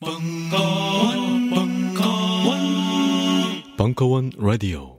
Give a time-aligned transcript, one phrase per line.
[0.00, 2.60] 벙커원, 벙커원,
[3.76, 4.96] 벙커원 라디오.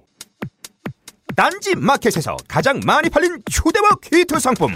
[1.37, 4.75] 딴지 마켓에서 가장 많이 팔린 휴대와 퀴트 상품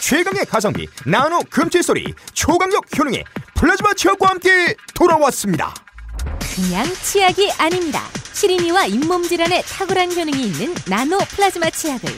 [0.00, 3.24] 최강의 가성비 나노 금칠 소리 초강력 효능의
[3.56, 5.74] 플라즈마 치약과 함께 돌아왔습니다.
[6.54, 8.02] 그냥 치약이 아닙니다.
[8.34, 12.08] 시린이와 잇몸 질환에 탁월한 효능이 있는 나노 플라즈마 치약을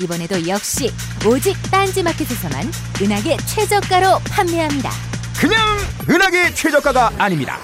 [0.00, 0.90] 이번에도 역시
[1.24, 2.68] 오직 딴지 마켓에서만
[3.00, 4.90] 은하계 최저가로 판매합니다.
[5.38, 5.60] 그냥
[6.08, 7.58] 은하계 최저가가 아닙니다.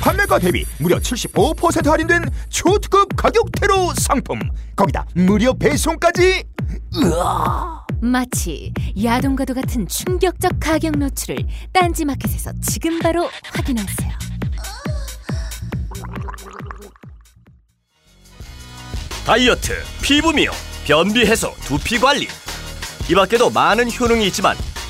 [0.00, 4.38] 판매가 대비 무려 75% 할인된 초특급 가격대로 상품
[4.76, 6.44] 거기다 무료 배송까지
[6.96, 11.38] 으아 마치 야동과도 같은 충격적 가격 노출을
[11.72, 14.12] 딴지 마켓에서 지금 바로 확인하세요.
[19.24, 20.52] 다이어트, 피부 미용,
[20.86, 22.28] 변비 해소, 두피 관리.
[23.08, 24.54] 이 밖에도 많은 효능이 있지만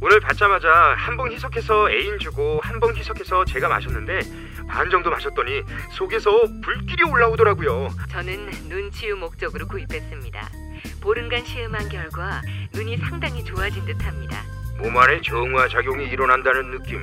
[0.00, 4.20] 오늘 받자마자 한 봉 희석해서 애인 주고 한 봉 희석해서 제가 마셨는데
[4.68, 6.30] 반 정도 마셨더니 속에서
[6.62, 7.88] 불길이 올라오더라고요.
[8.10, 10.48] 저는 눈치유 목적으로 구입했습니다.
[11.00, 12.40] 보름간 시음한 결과
[12.72, 14.42] 눈이 상당히 좋아진 듯합니다.
[14.78, 17.02] 몸 안에 정화 작용이 일어난다는 느낌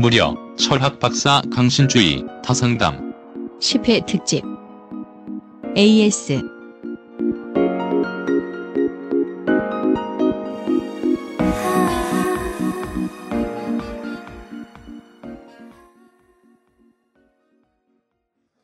[0.00, 3.12] 무려 철학 박사 강신주의 타성담
[3.60, 4.42] 10회 특집
[5.76, 6.40] AS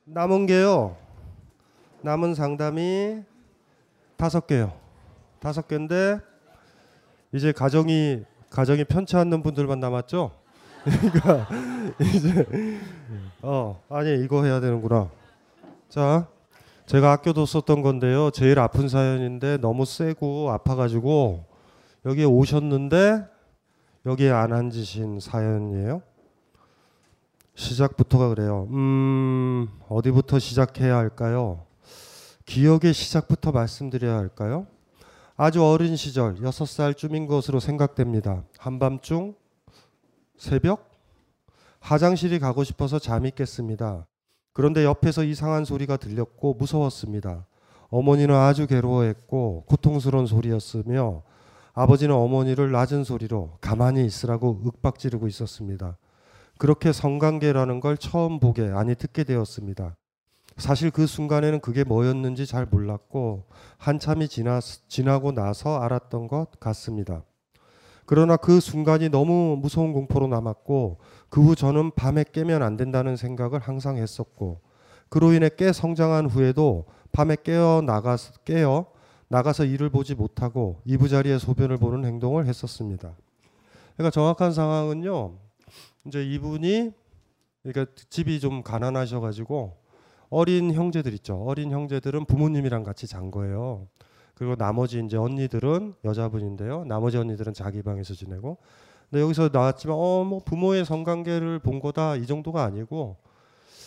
[0.05, 0.97] 남은 게요.
[2.01, 3.19] 남은 상담이
[4.17, 4.73] 다섯 개요.
[5.39, 6.19] 다섯 개인데
[7.35, 10.46] 이제 가정이 가정이 편치 않는 분들만 남았죠.
[10.87, 11.49] 그러니까
[12.01, 12.47] 이제
[13.43, 15.11] 어 아니 이거 해야 되는구나.
[15.89, 16.29] 자
[16.87, 18.31] 제가 아껴뒀었던 건데요.
[18.31, 21.45] 제일 아픈 사연인데 너무 세고 아파가지고
[22.07, 23.27] 여기에 오셨는데
[24.07, 26.03] 여기에 안 앉으신 사연이에요.
[27.57, 28.69] 시작부터가 그래요.
[28.71, 31.65] 음, 어디부터 시작해야 할까요?
[32.45, 34.67] 기억의 시작부터 말씀드려야 할까요?
[35.37, 38.45] 아주 어린 시절, 여섯 살쯤인 것으로 생각됩니다.
[38.59, 39.35] 한밤중,
[40.39, 40.91] 새벽,
[41.81, 44.07] 화장실이 가고 싶어서 잠이 깼습니다.
[44.53, 47.47] 그런데 옆에서 이상한 소리가 들렸고 무서웠습니다.
[47.89, 51.23] 어머니는 아주 괴로워했고 고통스러운 소리였으며
[51.75, 55.99] 아버지는 어머니를 낮은 소리로 가만히 있으라고 윽박지르고 있었습니다.
[56.59, 59.95] 그렇게 성관계라는 걸 처음 보게 아니 듣게 되었습니다.
[60.57, 63.45] 사실 그 순간에는 그게 뭐였는지 잘 몰랐고
[63.77, 67.23] 한참이 지나, 지나고 나서 알았던 것 같습니다.
[68.07, 73.59] 그러나 그 순간이 너무 무서운 공포로 남았고 그 후 저는 밤에 깨면 안 된다는 생각을
[73.61, 74.61] 항상 했었고
[75.09, 78.87] 그로 인해 깨 성장한 후에도 밤에 깨어 나가 깨어
[79.29, 83.17] 나가서 일을 보지 못하고 이부자리에 소변을 보는 행동을 했었습니다.
[83.97, 85.35] 그러니까 정확한 상황은요.
[86.07, 86.93] 이제 이분이
[87.65, 89.79] 그러니까 집이 좀 가난하셔 가지고
[90.31, 91.43] 어린 형제들 있죠.
[91.43, 93.89] 어린 형제들은 부모님이랑 같이 잔 거예요.
[94.37, 96.85] 그리고 나머지 이제 언니들은 여자분인데요.
[96.85, 98.59] 나머지 언니들은 자기 방에서 지내고.
[99.11, 103.17] 근데 여기서 나왔지만 어 뭐 부모의 성관계를 본 거다 이 정도가 아니고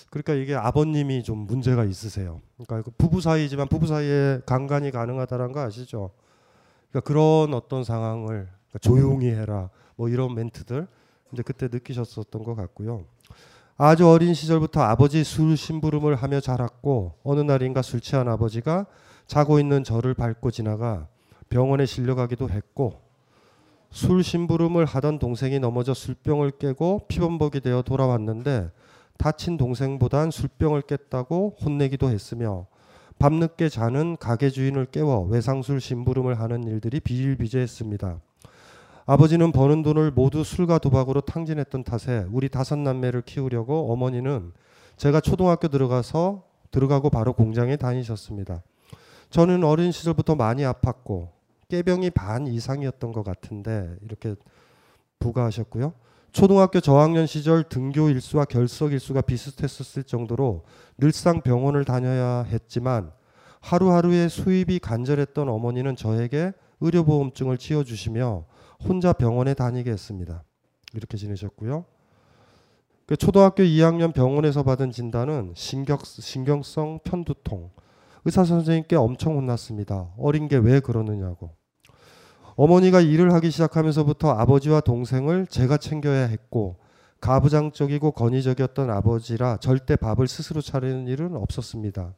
[0.10, 2.42] 그러니까 이게 아버님이 좀 문제가 있으세요.
[2.58, 6.12] 그러니까 부부 사이지만 부부 사이에 강간이 가능하다는 거 아시죠?
[6.90, 10.88] 그러니까 그런 어떤 상황을 그러니까 조용히 해라 뭐 이런 멘트들
[11.32, 13.04] 이제 그때 느끼셨었던 것 같고요.
[13.78, 18.88] 아주 어린 시절부터 아버지 술 심부름을 하며 자랐고 어느 날인가 술 취한 아버지가
[19.30, 21.08] 자고 있는 저를 밟고 지나가
[21.50, 23.00] 병원에 실려가기도 했고
[23.92, 28.72] 술 심부름을 하던 동생이 넘어져 술병을 깨고 피범벅이 되어 돌아왔는데
[29.20, 32.66] 다친 동생보단 술병을 깼다고 혼내기도 했으며
[33.20, 38.20] 밤늦게 자는 가게 주인을 깨워 외상술 심부름을 하는 일들이 비일비재했습니다.
[39.06, 44.54] 아버지는 버는 돈을 모두 술과 도박으로 탕진했던 탓에 우리 다섯 남매를 키우려고 어머니는
[44.98, 48.64] 제가 초등학교 들어가서 들어가고 바로 공장에 다니셨습니다.
[49.30, 51.30] 저는 어린 시절부터 많이 아팠고
[51.68, 54.36] 깨병이 반 이상이었던 것 같은데 이렇게
[55.20, 55.94] 부가하셨고요.
[56.32, 60.64] 초등학교 저학년 시절 등교 일수와 결석 일수가 비슷했었을 정도로
[60.98, 63.12] 늘상 병원을 다녀야 했지만
[63.62, 68.46] 하루하루의 수입이 간절했던 어머니는 저에게 의료보험증을 지어주시며
[68.88, 70.44] 혼자 병원에 다니게 했습니다.
[70.94, 71.86] 이렇게 지내셨고요.
[73.06, 77.72] 그 초등학교 2학년 병원에서 받은 진단은 신경, 신경성 편두통.
[78.26, 80.10] 의사 선생님께 엄청 혼났습니다.
[80.18, 81.52] 어린 게 왜 그러느냐고.
[82.56, 86.78] 어머니가 일을 하기 시작하면서부터 아버지와 동생을 제가 챙겨야 했고
[87.22, 92.14] 가부장적이고 건의적이었던 아버지라 절대 밥을 스스로 차리는 일은 없었습니다.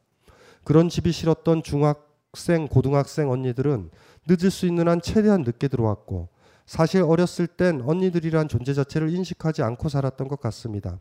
[0.63, 3.89] 그런 집이 싫었던 중학생, 고등학생 언니들은
[4.27, 6.29] 늦을 수 있는 한 최대한 늦게 들어왔고
[6.65, 10.99] 사실 어렸을 땐 언니들이란 존재 자체를 인식하지 않고 살았던 것 같습니다.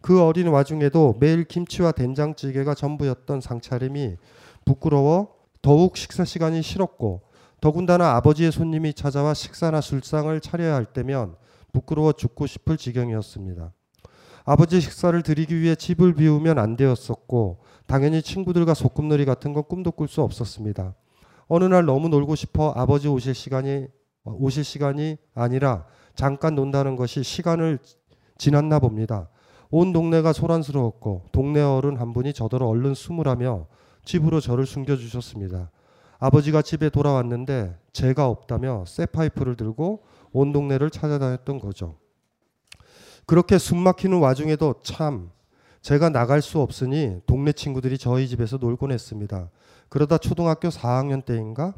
[0.00, 4.16] 그 어린 와중에도 매일 김치와 된장찌개가 전부였던 상차림이
[4.64, 7.22] 부끄러워 더욱 식사 시간이 싫었고
[7.60, 11.36] 더군다나 아버지의 손님이 찾아와 식사나 술상을 차려야 할 때면
[11.72, 13.72] 부끄러워 죽고 싶을 지경이었습니다.
[14.44, 20.06] 아버지 식사를 드리기 위해 집을 비우면 안 되었었고 당연히 친구들과 소꿉놀이 같은 건 꿈도 꿀
[20.06, 20.94] 수 없었습니다.
[21.48, 23.86] 어느 날 너무 놀고 싶어 아버지 오실 시간이
[24.24, 27.78] 오실 시간이 아니라 잠깐 논다는 것이 시간을
[28.38, 29.28] 지났나 봅니다.
[29.70, 33.66] 온 동네가 소란스러웠고 동네 어른 한 분이 저더러 얼른 숨으라며
[34.04, 35.70] 집으로 저를 숨겨주셨습니다.
[36.18, 41.96] 아버지가 집에 돌아왔는데 제가 없다며 쇠 파이프를 들고 온 동네를 찾아다녔던 거죠.
[43.26, 45.30] 그렇게 숨 막히는 와중에도 참
[45.82, 49.50] 제가 나갈 수 없으니 동네 친구들이 저희 집에서 놀곤 했습니다.
[49.88, 51.74] 그러다 초등학교 4학년 때인가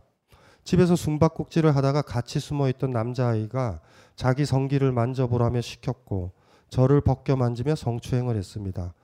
[0.65, 3.81] 집에서 숨바꼭질을 하다가 같이 숨어 있던 남자아이가
[4.17, 6.33] 자기 성기를 만져보라며 시켰고
[6.71, 8.95] 저를 벗겨 만지며 성추행을 했습니다.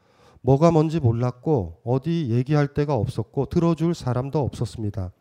[0.43, 5.13] 뭐가 뭔지 몰랐고 어디 얘기할 데가 없었고 들어줄 사람도 없었습니다.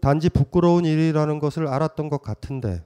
[0.00, 2.84] 단지 부끄러운 일이라는 것을 알았던 것 같은데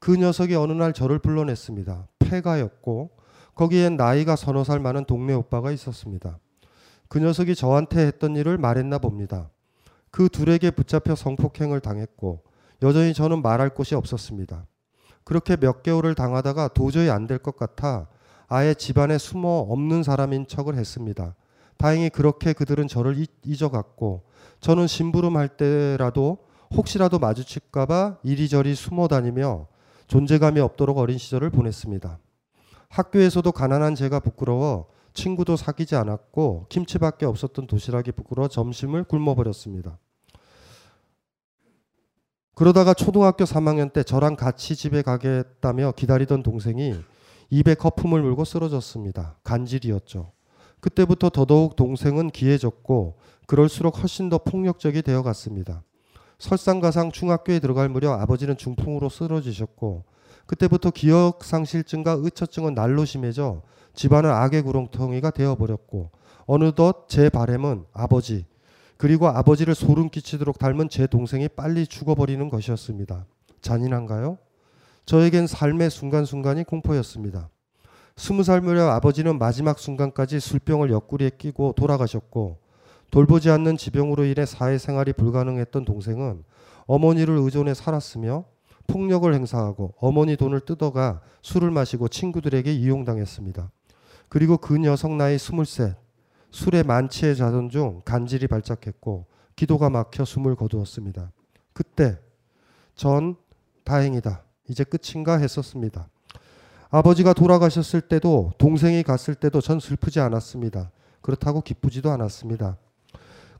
[0.00, 2.08] 그 녀석이 어느 날 저를 불러냈습니다.
[2.18, 3.10] 폐가였고
[3.54, 6.38] 거기엔 나이가 서너 살 많은 동네 오빠가 있었습니다.
[7.08, 9.50] 그 녀석이 저한테 했던 일을 말했나 봅니다.
[10.10, 12.42] 그 둘에게 붙잡혀 성폭행을 당했고
[12.82, 14.66] 여전히 저는 말할 곳이 없었습니다.
[15.24, 18.08] 그렇게 몇 개월을 당하다가 도저히 안 될 것 같아
[18.54, 21.34] 아예 집안에 숨어 없는 사람인 척을 했습니다.
[21.78, 24.24] 다행히 그렇게 그들은 저를 잊어갔고
[24.60, 26.36] 저는 심부름할 때라도
[26.76, 29.68] 혹시라도 마주칠까봐 이리저리 숨어 다니며
[30.06, 32.18] 존재감이 없도록 어린 시절을 보냈습니다.
[32.90, 39.98] 학교에서도 가난한 제가 부끄러워 친구도 사귀지 않았고 김치밖에 없었던 도시락이 부끄러워 점심을 굶어버렸습니다.
[42.54, 46.96] 그러다가 초등학교 3학년 때 저랑 같이 집에 가겠다며 기다리던 동생이
[47.50, 49.36] 입에 거품을 물고 쓰러졌습니다.
[49.44, 50.32] 간질이었죠.
[50.80, 55.84] 그때부터 더더욱 동생은 기해졌고 그럴수록 훨씬 더 폭력적이 되어 갔습니다.
[56.38, 60.04] 설상가상 중학교에 들어갈 무렵 아버지는 중풍으로 쓰러지셨고
[60.46, 63.62] 그때부터 기억상실증과 의처증은 날로 심해져
[63.94, 66.10] 집안은 악의 구렁텅이가 되어버렸고
[66.46, 68.46] 어느덧 제 바램은 아버지
[68.96, 73.26] 그리고 아버지를 소름 끼치도록 닮은 제 동생이 빨리 죽어버리는 것이었습니다.
[73.60, 74.38] 잔인한가요?
[75.04, 77.48] 저에겐 삶의 순간순간이 공포였습니다.
[78.16, 82.58] 스무 살 무렵 아버지는 마지막 순간까지 술병을 옆구리에 끼고 돌아가셨고
[83.10, 86.44] 돌보지 않는 지병으로 인해 사회생활이 불가능했던 동생은
[86.86, 88.44] 어머니를 의존해 살았으며
[88.86, 93.70] 폭력을 행사하고 어머니 돈을 뜯어가 술을 마시고 친구들에게 이용당했습니다.
[94.28, 95.96] 그리고 그 녀석 나이 스물셋
[96.50, 101.32] 술에 만취해 자던 중 간질이 발작했고 기도가 막혀 숨을 거두었습니다.
[101.72, 102.18] 그때
[102.94, 103.36] 전
[103.84, 104.42] 다행이다.
[104.68, 106.08] 이제 끝인가 했었습니다.
[106.90, 110.90] 아버지가 돌아가셨을 때도 동생이 갔을 때도 전 슬프지 않았습니다.
[111.20, 112.76] 그렇다고 기쁘지도 않았습니다.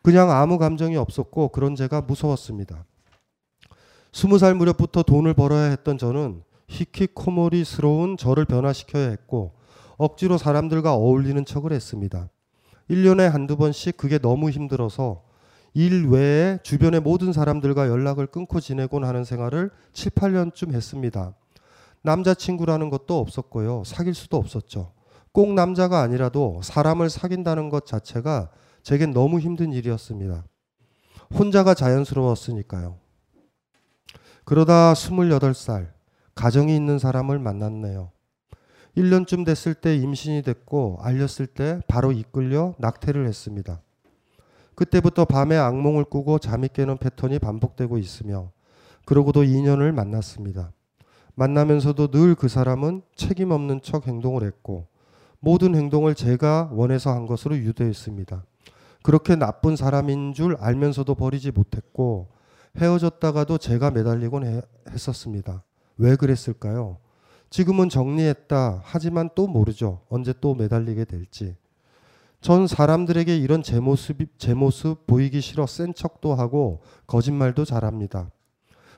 [0.02, 2.85] 그냥 아무 감정이 없었고 그런 제가 무서웠습니다.
[4.12, 9.52] 스무 살 무렵부터 돈을 벌어야 했던 저는 히키코모리스러운 저를 변화시켜야 했고
[9.97, 12.28] 억지로 사람들과 어울리는 척을 했습니다.
[12.90, 15.23] 1년에 한두 번씩 그게 너무 힘들어서
[15.74, 21.34] 일 외에 주변의 모든 사람들과 연락을 끊고 지내곤 하는 생활을 7, 8년쯤 했습니다.
[22.02, 23.84] 남자친구라는 것도 없었고요.
[23.86, 24.92] 사귈 수도 없었죠.
[25.32, 28.50] 꼭 남자가 아니라도 사람을 사귄다는 것 자체가
[28.82, 30.44] 제겐 너무 힘든 일이었습니다.
[31.38, 32.98] 혼자가 자연스러웠으니까요.
[34.44, 35.92] 그러다 28살,
[36.34, 38.10] 가정이 있는 사람을 만났네요.
[38.96, 43.80] 1년쯤 됐을 때 임신이 됐고 알렸을 때 바로 이끌려 낙태를 했습니다.
[44.74, 48.50] 그때부터 밤에 악몽을 꾸고 잠이 깨는 패턴이 반복되고 있으며
[49.04, 50.72] 그러고도 2년을 만났습니다.
[51.34, 54.86] 만나면서도 늘 그 사람은 책임 없는 척 행동을 했고
[55.40, 58.44] 모든 행동을 제가 원해서 한 것으로 유도했습니다.
[59.02, 62.28] 그렇게 나쁜 사람인 줄 알면서도 버리지 못했고
[62.78, 65.64] 헤어졌다가도 제가 매달리곤 해- 했었습니다.
[65.98, 66.98] 왜 그랬을까요?
[67.50, 68.80] 지금은 정리했다.
[68.84, 70.00] 하지만 또 모르죠.
[70.08, 71.56] 언제 또 매달리게 될지.
[72.42, 78.32] 전 사람들에게 이런 제 모습이 제 모습 보이기 싫어 센 척도 하고 거짓말도 잘합니다.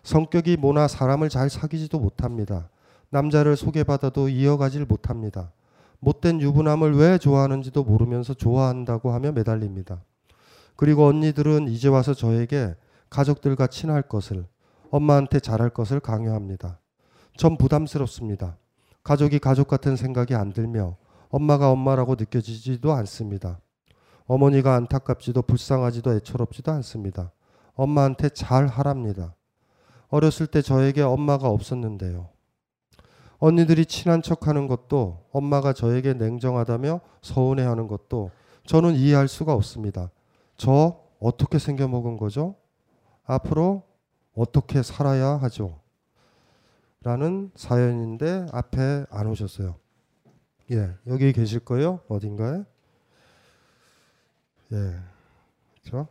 [0.02, 2.70] 성격이 모나 사람을 잘 사귀지도 못합니다.
[3.10, 5.52] 남자를 소개받아도 이어가질 못합니다.
[6.00, 10.02] 못된 유부남을 왜 좋아하는지도 모르면서 좋아한다고 하며 매달립니다.
[10.74, 12.74] 그리고 언니들은 이제 와서 저에게
[13.10, 14.46] 가족들과 친할 것을
[14.90, 16.78] 엄마한테 잘할 것을 강요합니다.
[17.36, 18.56] 전 부담스럽습니다.
[19.02, 20.96] 가족이 가족 같은 생각이 안 들며
[21.34, 23.60] 엄마가 엄마라고 느껴지지도 않습니다.
[24.26, 27.32] 어머니가 안타깝지도 불쌍하지도 애처롭지도 않습니다.
[27.74, 29.34] 엄마한테 잘 하랍니다.
[30.10, 32.28] 어렸을 때 저에게 엄마가 없었는데요.
[33.38, 38.30] 언니들이 친한 척 하는 것도 엄마가 저에게 냉정하다며 서운해 하는 것도
[38.64, 40.12] 저는 이해할 수가 없습니다.
[40.56, 42.54] 저 어떻게 생겨 먹은 거죠?
[43.24, 43.82] 앞으로
[44.36, 45.80] 어떻게 살아야 하죠?
[47.02, 49.83] 라는 사연인데 앞에 안 오셨어요.
[50.70, 52.00] 예, 여기 계실 거예요?
[52.08, 52.64] 어딘가에?
[54.72, 54.96] 예,
[55.82, 56.08] 그렇죠?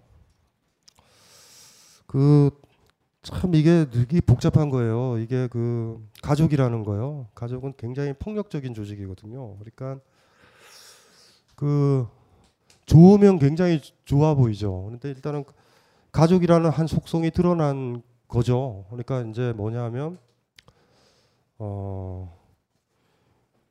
[2.08, 2.64] 그
[3.24, 5.18] 참 이게 되게 복잡한 거예요.
[5.18, 7.28] 이게 그 가족이라는 거요.
[7.34, 9.56] 가족은 굉장히 폭력적인 조직이거든요.
[9.60, 10.00] 그러니까
[11.56, 12.06] 그
[12.86, 14.84] 좋으면 굉장히 좋아 보이죠.
[14.88, 15.46] 그런데 일단은
[16.12, 18.86] 가족이라는 한 속성이 드러난 거죠.
[18.90, 20.20] 그러니까 이제 뭐냐면
[21.60, 22.43] 어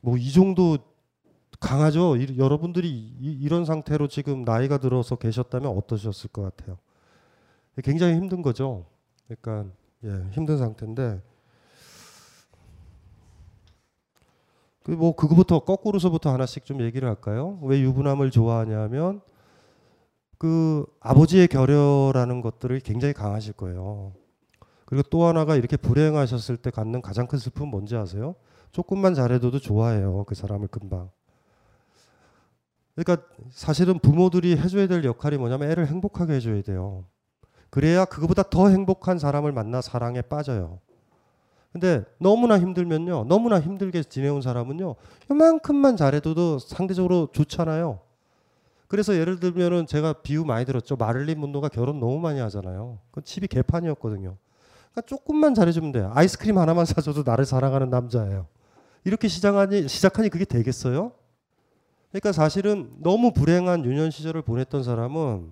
[0.03, 0.77] 뭐 이 정도
[1.59, 2.17] 강하죠.
[2.17, 6.77] 이, 여러분들이 이, 런 상태로 지금 나이가 들어서 계셨다면 어떠셨을 것 같아요.
[7.83, 8.85] 굉장히 힘든 거죠.
[9.27, 9.71] 그러니까
[10.03, 11.21] 예, 힘든 상태인데
[14.83, 17.57] 그뭐 그거부터 거꾸로서부터 하나씩 좀 얘기를 할까요?
[17.61, 19.21] 왜 유부남을 좋아하냐면
[20.37, 24.11] 그 아버지의 결여라는 것들을 굉장히 강하실 거예요.
[24.83, 28.35] 그리고 또 하나가 이렇게 불행하셨을 때 갖는 가장 큰 슬픔은 뭔지 아세요?
[28.73, 30.25] 조금만 잘해도 좋아해요.
[30.25, 31.09] 그 사람을 금방.
[32.95, 37.05] 그러니까 사실은 부모들이 해줘야 될 역할이 뭐냐면 애를 행복하게 해줘야 돼요.
[37.69, 40.79] 그래야 그거보다 더 행복한 사람을 만나 사랑에 빠져요.
[41.71, 43.25] 근데 너무나 힘들면요.
[43.25, 44.95] 너무나 힘들게 지내온 사람은요.
[45.29, 47.99] 이만큼만 잘해도 상대적으로 좋잖아요.
[48.87, 50.95] 그래서 예를 들면은 제가 비유 많이 들었죠.
[50.95, 52.99] 마를린 문도가 결혼 너무 많이 하잖아요.
[53.11, 54.35] 그 집이 개판이었거든요.
[54.91, 56.11] 그러니까 조금만 잘해주면 돼요.
[56.13, 58.47] 아이스크림 하나만 사줘도 나를 사랑하는 남자예요.
[59.03, 61.11] 이렇게 시작하니 시작하니 그게 되겠어요?
[62.11, 65.51] 그러니까 사실은 너무 불행한 유년 시절을 보냈던 사람은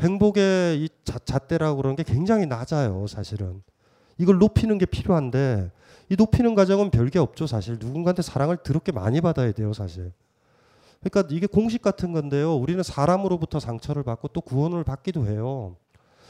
[0.00, 3.62] 행복의 이 자, 잣대라고 그러는 게 굉장히 낮아요, 사실은.
[4.18, 5.70] 이걸 높이는 게 필요한데
[6.08, 7.78] 이 높이는 과정은 별게 없죠, 사실.
[7.78, 10.12] 누군가한테 사랑을 더럽게 많이 받아야 돼요, 사실.
[11.00, 12.54] 그러니까 이게 공식 같은 건데요.
[12.56, 15.76] 우리는 사람으로부터 상처를 받고 또 구원을 받기도 해요.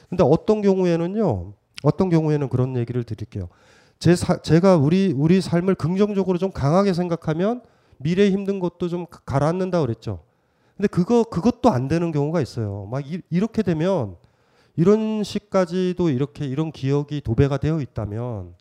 [0.08, 1.52] 근데 어떤 경우에는요.
[1.82, 3.48] 어떤 경우에는 그런 얘기를 드릴게요.
[3.98, 7.62] 제 사, 제가 우리 우리 삶을 긍정적으로 좀 강하게 생각하면
[7.98, 10.20] 미래 힘든 것도 좀 가라앉는다 그랬죠.
[10.76, 12.86] 근데 그거 그것도 안 되는 경우가 있어요.
[12.90, 14.16] 막 이, 이렇게 되면
[14.76, 18.54] 이런 식까지도 이렇게 이런 기억이 도배가 되어 있다면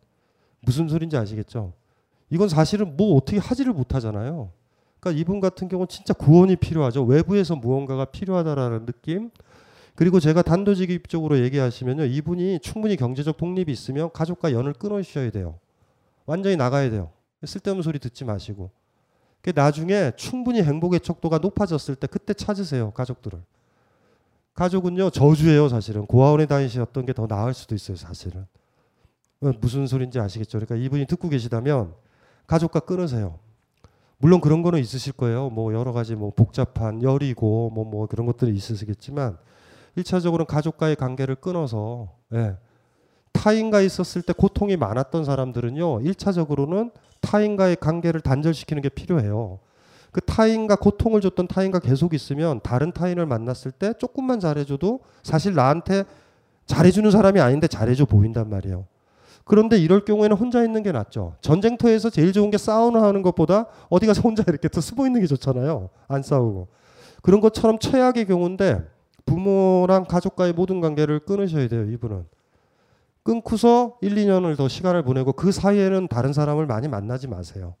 [0.60, 1.74] 무슨 소린지 아시겠죠?
[2.30, 4.50] 이건 사실은 뭐 어떻게 하지를 못하잖아요.
[4.98, 7.04] 그러니까 이분 같은 경우는 진짜 구원이 필요하죠.
[7.04, 9.30] 외부에서 무언가가 필요하다라는 느낌.
[9.96, 12.04] 그리고 제가 단도직입적으로 얘기하시면요.
[12.04, 15.58] 이분이 충분히 경제적 독립이 있으면 가족과 연을 끊으셔야 돼요.
[16.26, 17.10] 완전히 나가야 돼요.
[17.44, 18.70] 쓸데없는 소리 듣지 마시고.
[19.54, 22.90] 나중에 충분히 행복의 척도가 높아졌을 때 그때 찾으세요.
[22.90, 23.40] 가족들을.
[24.54, 25.10] 가족은요.
[25.10, 25.68] 저주예요.
[25.68, 26.06] 사실은.
[26.06, 27.96] 고아원에 다니셨던 게 더 나을 수도 있어요.
[27.96, 28.46] 사실은.
[29.60, 30.58] 무슨 소리인지 아시겠죠?
[30.58, 31.94] 그러니까 이분이 듣고 계시다면
[32.46, 33.38] 가족과 끊으세요.
[34.18, 35.50] 물론 그런 거는 있으실 거예요.
[35.50, 39.38] 뭐 여러 가지 뭐 복잡한 열이고 뭐뭐 그런 것들이 있으시겠지만
[39.96, 42.56] 일차적으로는 가족과의 관계를 끊어서 예.
[43.32, 46.00] 타인과 있었을 때 고통이 많았던 사람들은요.
[46.02, 49.58] 일차적으로는 타인과의 관계를 단절시키는 게 필요해요.
[50.12, 56.04] 그 타인과 고통을 줬던 타인과 계속 있으면 다른 타인을 만났을 때 조금만 잘해줘도 사실 나한테
[56.66, 58.86] 잘해주는 사람이 아닌데 잘해줘 보인단 말이에요.
[59.44, 61.34] 그런데 이럴 경우에는 혼자 있는 게 낫죠.
[61.40, 65.26] 전쟁터에서 제일 좋은 게 싸우는 하는 것보다 어디 가서 혼자 이렇게 또 숨어 있는 게
[65.26, 65.90] 좋잖아요.
[66.08, 66.66] 안 싸우고.
[67.22, 68.82] 그런 것처럼 최악의 경우인데
[69.26, 71.84] 부모랑 가족과의 모든 관계를 끊으셔야 돼요.
[71.90, 72.24] 이분은.
[73.22, 77.74] 끊고서 1, 2년을 더 시간을 보내고 그 사이에는 다른 사람을 많이 만나지 마세요.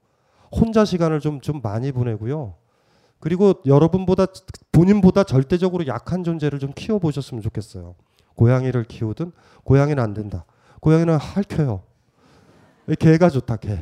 [0.50, 2.54] 혼자 시간을 좀, 좀 많이 보내고요.
[3.20, 4.26] 그리고 여러분보다
[4.72, 7.94] 본인보다 절대적으로 약한 존재를 좀 키워 보셨으면 좋겠어요.
[8.34, 9.32] 고양이를 키우든
[9.64, 10.44] 고양이는 안 된다.
[10.80, 11.82] 고양이는 핥혀요.
[12.98, 13.78] 개가 좋다 개.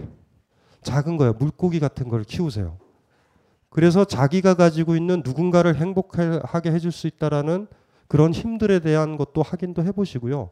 [0.83, 1.33] 작은 거예요.
[1.39, 2.77] 물고기 같은 걸 키우세요.
[3.75, 7.67] 그래서 자기가 가지고 있는 누군가를 행복하게 해줄 수 있다라는
[8.07, 10.51] 그런 힘들에 대한 것도 확인도 해보시고요.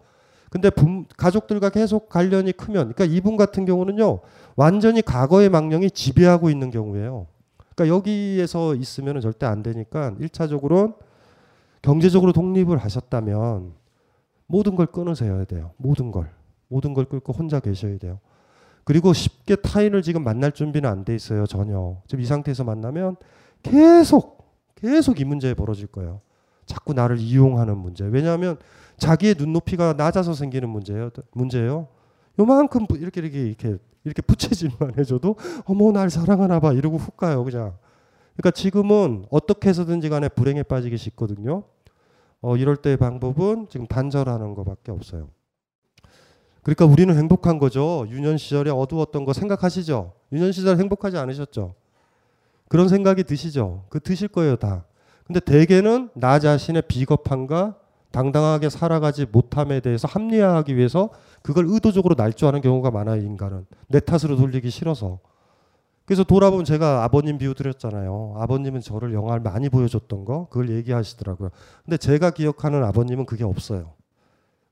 [0.50, 4.22] 근데 부, 가족들과 계속 관련이 크면, 그러니까 이분 같은 경우는요,
[4.56, 7.28] 완전히 과거의 망령이 지배하고 있는 경우예요.
[7.76, 10.96] 그러니까 여기에서 있으면 절대 안 되니까 1차적으로
[11.80, 13.72] 경제적으로 독립을 하셨다면
[14.48, 15.70] 모든 걸 끊으셔야 돼요.
[15.76, 16.28] 모든 걸.
[16.66, 18.18] 모든 걸 끊고 혼자 계셔야 돼요.
[18.84, 21.46] 그리고 쉽게 타인을 지금 만날 준비는 안 돼 있어요.
[21.46, 21.96] 전혀.
[22.06, 23.16] 지금 이 상태에서 만나면
[23.62, 24.42] 계속
[24.74, 26.20] 계속 이 문제 벌어질 거예요.
[26.66, 28.04] 자꾸 나를 이용하는 문제.
[28.04, 28.56] 왜냐하면
[28.96, 31.10] 자기의 눈높이가 낮아서 생기는 문제예요.
[31.32, 31.88] 문제예요.
[32.38, 37.76] 요만큼 이렇게 이렇게 이렇게 이렇게 부채질만 해줘도 어머 날 사랑하나 봐 이러고 훅 가요 그냥.
[38.36, 41.64] 그러니까 지금은 어떻게 해서든지 간에 불행에 빠지기 쉽거든요.
[42.40, 45.28] 어, 이럴 때 방법은 지금 단절하는 것밖에 없어요.
[46.62, 48.06] 그러니까 우리는 행복한 거죠.
[48.08, 50.12] 유년 시절에 어두웠던 거 생각하시죠?
[50.32, 51.74] 유년 시절 행복하지 않으셨죠?
[52.68, 53.84] 그런 생각이 드시죠?
[53.88, 54.84] 그 드실 거예요, 다.
[55.26, 57.76] 근데 대개는 나 자신의 비겁함과
[58.12, 61.10] 당당하게 살아가지 못함에 대해서 합리화하기 위해서
[61.42, 63.66] 그걸 의도적으로 날조하는 경우가 많아요, 인간은.
[63.88, 65.18] 내 탓으로 돌리기 싫어서.
[66.04, 68.34] 그래서 돌아보면 제가 아버님 비유 드렸잖아요.
[68.38, 71.50] 아버님은 저를 영화를 많이 보여줬던 거, 그걸 얘기하시더라고요.
[71.84, 73.94] 근데 제가 기억하는 아버님은 그게 없어요.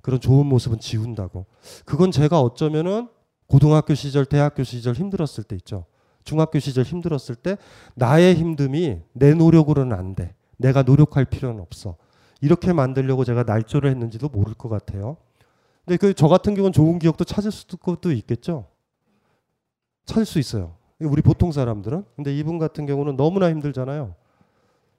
[0.03, 1.47] 그런 좋은 모습은 지운다고.
[1.85, 3.09] 그건 제가 어쩌면은
[3.47, 5.87] 고등학교 시절, 대학교 시절 힘들었을 때 있죠.
[6.25, 7.57] 중학교 시절 힘들었을 때
[7.95, 10.35] 나의 힘듦이 내 노력으로는 안 돼.
[10.57, 11.97] 내가 노력할 필요는 없어.
[12.41, 15.17] 이렇게 만들려고 제가 날조를 했는지도 모를 것 같아요.
[15.85, 18.67] 근데 그 저 같은 경우는 좋은 기억도 찾을 수도 있겠죠.
[20.05, 20.77] 찾을 수 있어요.
[21.01, 22.05] 우리 보통 사람들은.
[22.17, 24.15] 근데 이분 같은 경우는 너무나 힘들잖아요.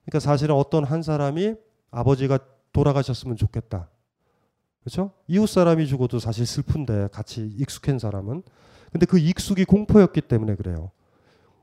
[0.06, 1.56] 그러니까 사실은 어떤 한 사람이
[1.92, 2.40] 아버지가
[2.74, 3.90] 돌아가셨으면 좋겠다.
[4.84, 5.12] 그렇죠?
[5.28, 8.44] 이웃 사람이 죽어도 사실 슬픈데 같이 익숙한 사람은
[8.92, 10.92] 근데 그 익숙이 공포였기 때문에 그래요.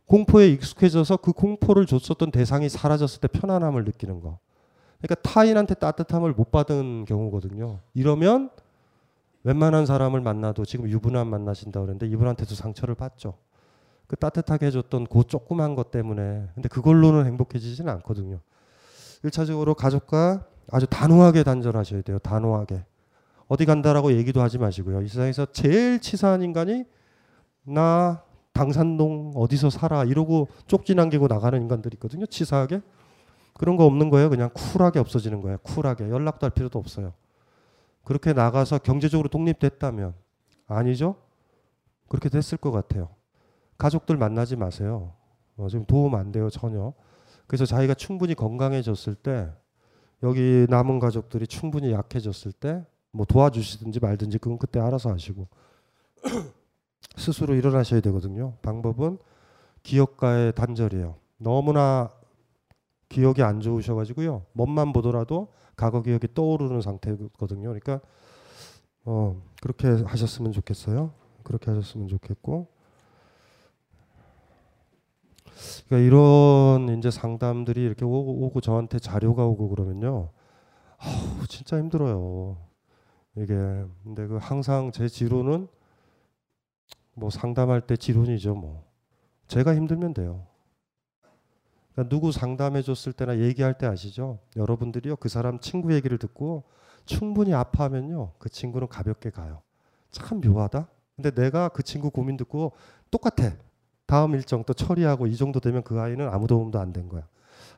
[0.07, 4.39] 공포에 익숙해져서 그 공포를 줬었던 대상이 사라졌을 때 편안함을 느끼는 거.
[5.01, 7.81] 그러니까 타인한테 따뜻함을 못 받은 경우거든요.
[7.95, 8.51] 이러면
[9.45, 13.35] 웬만한 사람을 만나도 지금 유부남 만나신다 그랬는데 이분한테도 상처를 받죠.
[14.07, 18.41] 그 따뜻하게 해줬던 그 조그만 것 때문에 근데 그걸로는 행복해지지는 않거든요.
[19.23, 22.19] 일차적으로 가족과 아주 단호하게 단절하셔야 돼요.
[22.19, 22.85] 단호하게.
[23.49, 25.03] 어디 간다라고 얘기도 하지 마시고요.
[25.03, 26.85] 이 세상에서 제일 치사한 인간이
[27.65, 32.27] 나 당산동 어디서 살아 이러고 쪽지 남기고 나가는 인간들이 있거든요.
[32.27, 32.83] 치사하게.
[33.55, 34.31] 그런 거 없는 거예요.
[34.31, 35.59] 그냥 쿨하게 없어지는 거예요.
[35.59, 36.11] 쿨하게.
[36.11, 37.13] 연락도 할 필요도 없어요.
[38.05, 40.15] 그렇게 나가서 경제적으로 독립됐다면
[40.67, 41.17] 아니죠?
[42.09, 43.09] 그렇게 됐을 것 같아요.
[43.77, 45.13] 가족들 만나지 마세요.
[45.57, 46.51] 어, 지금 도움 안 돼요.
[46.51, 46.93] 전혀.
[47.47, 49.51] 그래서 자기가 충분히 건강해졌을 때
[50.23, 52.85] 여기 남은 가족들이 충분히 약해졌을 때
[53.19, 55.49] 뭐 도와주시든지 말든지 그건 그때 알아서 하시고
[57.19, 58.55] 스스로 일어나셔야 되거든요.
[58.63, 59.19] 방법은
[59.83, 61.17] 기억과의 단절이에요.
[61.39, 62.13] 너무나
[63.09, 64.45] 기억이 안 좋으셔가지고요.
[64.53, 67.63] 멋만 보더라도 과거 기억이 떠오르는 상태거든요.
[67.71, 68.01] 그러니까
[69.05, 71.13] 어, 그렇게 하셨으면 좋겠어요.
[71.43, 72.69] 그렇게 하셨으면 좋겠고.
[75.87, 80.31] 그러니까 이런 이제 상담들이 이렇게 오고, 오고 저한테 자료가 오고 그러면요.
[80.99, 82.68] 아우, 진짜 힘들어요.
[83.43, 83.55] 이게
[84.05, 85.69] 근데 그 항상 제 지론은
[87.15, 88.85] 뭐 상담할 때 지론이죠, 뭐.
[89.49, 90.47] 제가 힘들면 돼요.
[91.93, 94.39] 그러니까 누구 상담해 줬을 때나 얘기할 때 아시죠?
[94.57, 95.17] 여러분들이요.
[95.17, 96.65] 그 사람 친구 얘기를 듣고
[97.07, 98.35] 충분히 아파하면요.
[98.39, 99.63] 그 친구는 가볍게 가요.
[100.11, 100.89] 참 묘하다.
[101.17, 102.73] 근데 내가 그 친구 고민 듣고
[103.11, 103.53] 똑같아.
[104.07, 107.27] 다음 일정 또 처리하고 이 정도 되면 그 아이는 아무 도움도 안 된 거야.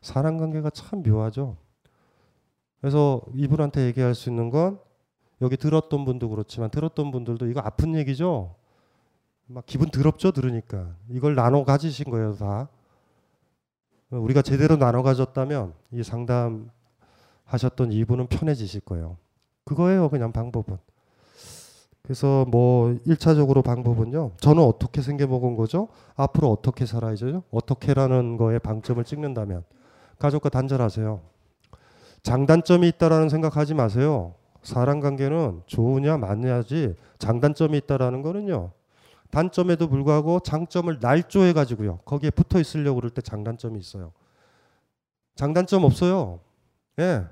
[0.02, 1.56] 사람 관계가 참 묘하죠.
[2.80, 4.78] 그래서 이분한테 얘기할 수 있는 건
[5.42, 8.54] 여기 들었던 분도 그렇지만 들었던 분들도 이거 아픈 얘기죠.
[9.46, 12.68] 막 기분 더럽죠 들으니까 이걸 나눠 가지신 거예요 다.
[14.10, 16.70] 우리가 제대로 나눠 가졌다면 이 상담
[17.44, 19.16] 하셨던 이분은 편해지실 거예요.
[19.64, 20.78] 그거예요 그냥 방법은.
[22.02, 24.32] 그래서 뭐 1차적으로 방법은요.
[24.38, 25.88] 저는 어떻게 생겨 먹은 거죠?
[26.16, 27.44] 앞으로 어떻게 살아야죠?
[27.50, 29.64] 어떻게라는 거에 방점을 찍는다면
[30.18, 31.20] 가족과 단절하세요.
[32.22, 34.34] 장단점이 있다라는 생각하지 마세요.
[34.62, 38.72] 사람 관계는 좋으냐 맞냐지 장단점이 있다라는 거는요.
[39.30, 41.98] 단점에도 불구하고 장점을 날조해 가지고요.
[42.04, 44.12] 거기에 붙어 있으려고 그럴 때 장단점이 있어요.
[45.36, 46.40] 장단점 없어요.
[46.98, 47.24] 예.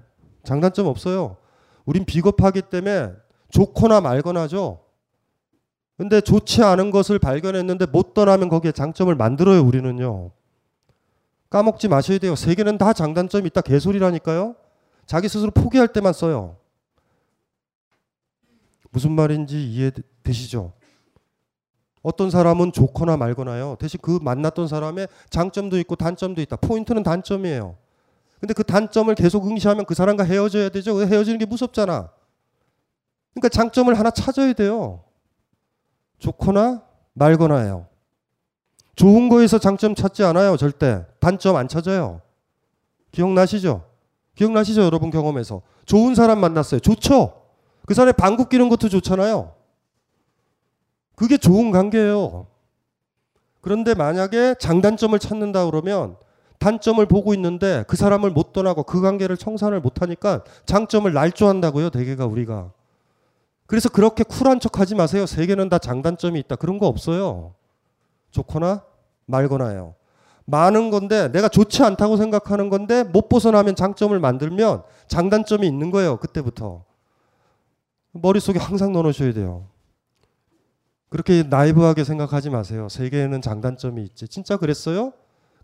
[0.44, 1.36] 장단점 없어요.
[1.84, 3.12] 우린 비겁하기 때문에
[3.50, 4.80] 좋거나 말거나죠.
[5.96, 10.30] 근데 좋지 않은 것을 발견했는데 못 떠나면 거기에 장점을 만들어요, 우리는요.
[11.50, 12.36] 까먹지 마셔야 돼요.
[12.36, 13.62] 세계는 다 장단점이 있다.
[13.62, 14.54] 개소리라니까요.
[15.06, 16.57] 자기 스스로 포기할 때만 써요.
[18.90, 20.72] 무슨 말인지 이해되시죠?
[22.02, 23.76] 어떤 사람은 좋거나 말거나요.
[23.78, 26.56] 대신 그 만났던 사람의 장점도 있고 단점도 있다.
[26.56, 27.76] 포인트는 단점이에요.
[28.40, 31.00] 근데 그 단점을 계속 응시하면 그 사람과 헤어져야 되죠.
[31.02, 32.10] 헤어지는 게 무섭잖아.
[33.34, 35.04] 그러니까 장점을 하나 찾아야 돼요.
[36.18, 36.82] 좋거나
[37.14, 37.86] 말거나예요.
[38.94, 40.56] 좋은 거에서 장점 찾지 않아요.
[40.56, 41.04] 절대.
[41.20, 42.20] 단점 안 찾아요.
[43.12, 43.84] 기억나시죠?
[44.34, 44.82] 기억나시죠?
[44.82, 45.62] 여러분 경험에서.
[45.84, 46.80] 좋은 사람 만났어요.
[46.80, 47.37] 좋죠?
[47.88, 49.54] 그 사람의 방귀 끼는 것도 좋잖아요.
[51.14, 52.46] 그게 좋은 관계예요.
[53.62, 56.18] 그런데 만약에 장단점을 찾는다 그러면
[56.58, 61.88] 단점을 보고 있는데 그 사람을 못 떠나고 그 관계를 청산을 못 하니까 장점을 날조한다고요.
[61.88, 62.72] 대개가 우리가.
[63.64, 65.24] 그래서 그렇게 쿨한 척 하지 마세요.
[65.24, 66.56] 세계는 다 장단점이 있다.
[66.56, 67.54] 그런 거 없어요.
[68.32, 68.82] 좋거나
[69.24, 69.94] 말거나요.
[70.44, 76.18] 많은 건데 내가 좋지 않다고 생각하는 건데 못 벗어나면 장점을 만들면 장단점이 있는 거예요.
[76.18, 76.87] 그때부터.
[78.12, 79.66] 머릿속에 항상 넣어놓으셔야 돼요.
[81.08, 82.88] 그렇게 나이브하게 생각하지 마세요.
[82.88, 84.28] 세계에는 장단점이 있지.
[84.28, 85.12] 진짜 그랬어요?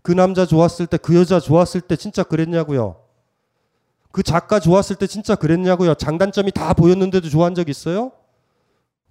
[0.01, 2.95] 그 남자 좋았을 때, 그 여자 좋았을 때 진짜 그랬냐고요?
[4.11, 5.95] 그 작가 좋았을 때 진짜 그랬냐고요?
[5.95, 8.11] 장단점이 다 보였는데도 좋아한 적 있어요?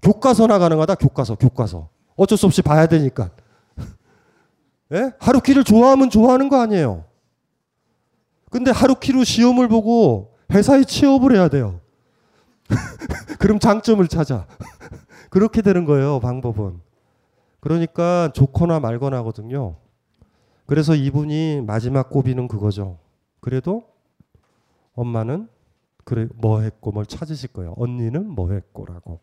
[0.03, 0.97] 교과서나 가능하다.
[0.97, 1.89] 교과서, 교과서.
[2.17, 3.31] 어쩔 수 없이 봐야 되니까.
[4.93, 5.13] 예?
[5.19, 7.05] 하루키를 좋아하면 좋아하는 거 아니에요.
[8.51, 11.81] 근데 하루키로 시험을 보고 회사에 취업을 해야 돼요.
[13.39, 14.47] 그럼 장점을 찾아.
[15.31, 16.81] 그렇게 되는 거예요, 방법은.
[17.61, 19.77] 그러니까 좋거나 말거나 하거든요.
[20.67, 22.99] 그래서 이분이 마지막 고비는 그거죠.
[23.41, 23.85] 그래도
[24.95, 25.49] 엄마는
[26.05, 27.75] 그래 뭐 했고 뭘 찾으실 거예요.
[27.77, 29.21] 언니는 뭐 했고라고.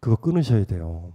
[0.00, 1.12] 그거 끊으셔야 돼요.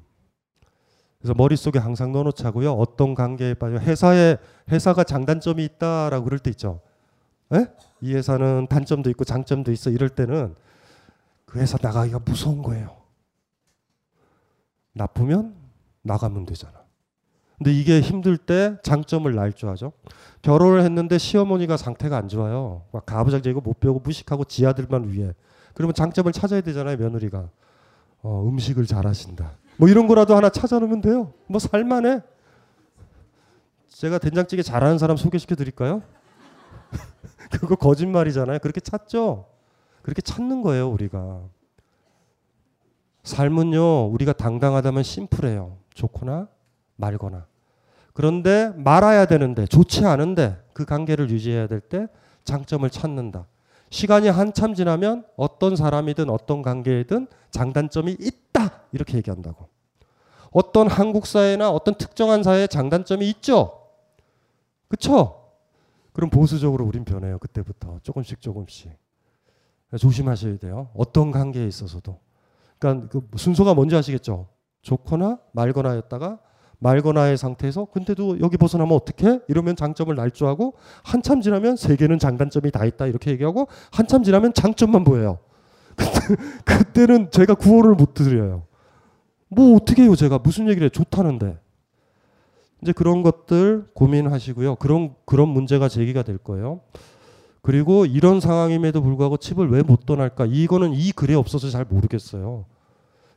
[1.20, 2.74] 그래서 머릿속에 항상 넣어 놓자고요.
[2.74, 4.38] 어떤 관계에 빠져 회사에
[4.70, 6.82] 회사가 장단점이 있다라고 그럴 때 있죠.
[7.54, 7.67] 에?
[8.02, 9.91] 이 회사는 단점도 있고 장점도 있어.
[9.91, 10.56] 이럴 때는
[11.52, 12.96] 그 회사 나가기가 무서운 거예요.
[14.94, 15.54] 나쁘면
[16.02, 16.82] 나가면 되잖아.
[17.58, 19.92] 근데 이게 힘들 때 장점을 날조하죠.
[20.42, 22.86] 결혼을 했는데 시어머니가 상태가 안 좋아요.
[22.94, 25.34] 막 가부장적이고 못 배우고 무식하고 지 아들만 위해.
[25.74, 27.50] 그러면 장점을 찾아야 되잖아요, 며느리가.
[28.24, 29.52] 어, 음식을 잘하신다.
[29.76, 31.34] 뭐 이런 거라도 하나 찾아놓으면 돼요.
[31.48, 32.22] 뭐 살만해.
[33.90, 36.02] 제가 된장찌개 잘하는 사람 소개시켜 드릴까요?
[37.52, 38.60] 그거 거짓말이잖아요.
[38.60, 39.51] 그렇게 찾죠?
[40.02, 41.42] 그렇게 찾는 거예요, 우리가.
[43.24, 45.78] 삶은요, 우리가 당당하다면 심플해요.
[45.94, 46.48] 좋거나
[46.96, 47.46] 말거나.
[48.14, 52.08] 그런데 말아야 되는데, 좋지 않은데, 그 관계를 유지해야 될 때
[52.44, 53.48] 장점을 찾는다.
[53.90, 58.82] 시간이 한참 지나면 어떤 사람이든 어떤 관계이든 장단점이 있다.
[58.94, 59.68] 이렇게 얘기한다고.
[60.52, 63.88] 어떤 한국 사회나 어떤 특정한 사회에 장단점이 있죠.
[64.88, 65.54] 그쵸?
[66.14, 67.38] 그럼 보수적으로 우린 변해요.
[67.40, 68.00] 그때부터.
[68.04, 68.92] 조금씩 조금씩.
[69.97, 70.89] 조심하셔야 돼요.
[70.95, 72.19] 어떤 관계에 있어서도.
[72.80, 74.47] 그러니까 그 순서가 뭔지 아시겠죠?
[74.82, 76.39] 좋거나 말거나였다가
[76.80, 79.39] 말거나의 상태에서 근데도 여기 벗어나면 어떻게?
[79.47, 80.73] 이러면 장점을 날조하고
[81.04, 85.38] 한참 지나면 세계는 장단점이 다 있다 이렇게 얘기하고 한참 지나면 장점만 보여요.
[86.65, 88.63] 그때, 는 제가 구호를 못 드려요.
[89.47, 91.60] 뭐 어떻게 해요 제가 무슨 얘기를 해 좋다는데
[92.82, 94.75] 이제 그런 것들 고민하시고요.
[94.75, 96.82] 그런 그런 문제가 제기가 될 거예요.
[97.62, 100.45] 그리고 이런 상황임에도 불구하고 칩을 왜 못 떠날까?
[100.47, 102.65] 이거는 이 글에 없어서 잘 모르겠어요.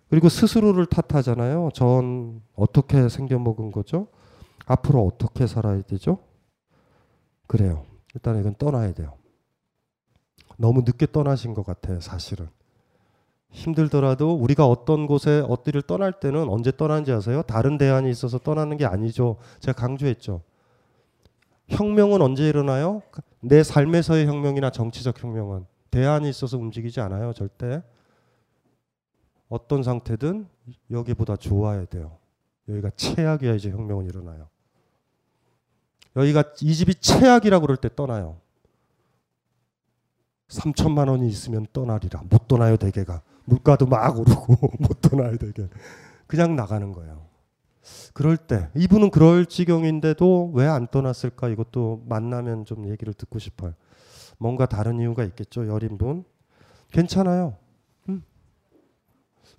[0.09, 1.71] 그리고 스스로를 탓하잖아요.
[1.75, 4.07] 전 어떻게 생겨먹은 거죠?
[4.67, 6.19] 앞으로 어떻게 살아야 되죠?
[7.47, 7.85] 그래요.
[8.15, 9.15] 일단 이건 떠나야 돼요.
[10.57, 12.49] 너무 늦게 떠나신 것 같아요, 사실은.
[13.51, 17.43] 힘들더라도 우리가 어떤 곳에 어디를 떠날 때는 언제 떠나는지 아세요?
[17.43, 19.37] 다른 대안이 있어서 떠나는 게 아니죠.
[19.61, 20.43] 제가 강조했죠.
[21.69, 23.03] 혁명은 언제 일어나요?
[23.41, 27.83] 내 삶에서의 혁명이나 정치적 혁명은 대안이 있어서 움직이지 않아요, 절대.
[29.49, 30.49] 어떤 상태든
[30.91, 32.19] 여기보다 좋아야 돼요.
[32.69, 34.49] 여기가 최악이야 이제 혁명은 일어나요.
[36.17, 38.39] 여기가 이 집이 최악이라고 그럴 때 떠나요.
[40.49, 42.23] 3천만 원이 있으면 떠나리라.
[42.29, 43.23] 못 떠나요 대개가.
[43.45, 45.69] 물가도 막 오르고 못 떠나요 대개.
[46.27, 47.27] 그냥 나가는 거예요.
[48.15, 53.75] 그럴 때 이분은 그럴 지경인데도 왜 안 떠났을까 이것도 만나면 좀 얘기를 듣고 싶어요.
[54.39, 56.25] 뭔가 다른 이유가 있겠죠 여린 분.
[56.91, 57.57] 괜찮아요.
[58.09, 58.23] 음.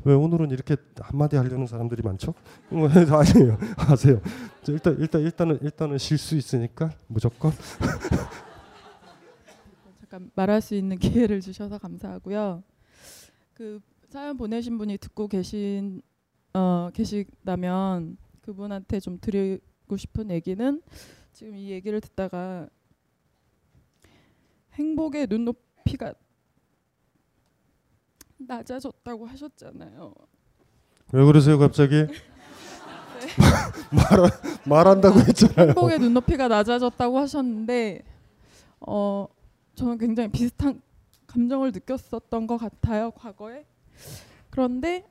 [0.04, 2.34] 왜 오늘은 이렇게 한마디 하려는 사람들이 많죠?
[2.70, 3.58] 뭐, 아니에요.
[3.78, 4.22] 하세요.
[4.68, 7.52] 일단 일단 일단은 일단은 쉴 수 있으니까 무조건.
[10.00, 12.64] 잠깐 말할 수 있는 기회를 주셔서 감사하고요.
[13.54, 16.02] 그 사연 보내신 분이 듣고 계신
[16.56, 20.82] 어, 계시다면 그분한테 좀 드리고 싶은 얘기는
[21.34, 22.70] 지금 이 얘기를 듣다가
[24.76, 26.14] 행복의 눈높이가
[28.38, 30.14] 낮아졌다고 하셨잖아요.
[31.12, 32.08] 왜 그러세요 갑자기?
[33.92, 34.30] 말
[34.66, 35.68] 말한다고 했잖아요.
[35.70, 38.02] 행복의 눈높이가 낮아졌다고 하셨는데
[38.80, 39.28] 어
[39.76, 40.82] 저는 굉장히 비슷한
[41.28, 43.66] 감정을 느꼈었던 것 같아요 과거에.
[44.50, 45.04] 그런데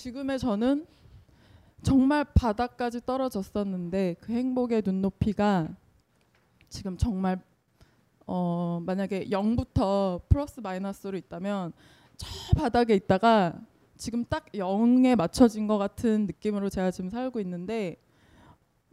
[0.00, 0.86] 지금의 저는
[1.82, 5.68] 정말 바닥까지 떨어졌었는데 그 행복의 눈높이가
[6.70, 7.38] 지금 정말
[8.26, 11.74] 어 만약에 0부터 플러스 마이너스로 있다면
[12.16, 13.60] 저 바닥에 있다가
[13.98, 17.96] 지금 딱 0에 맞춰진 것 같은 느낌으로 제가 지금 살고 있는데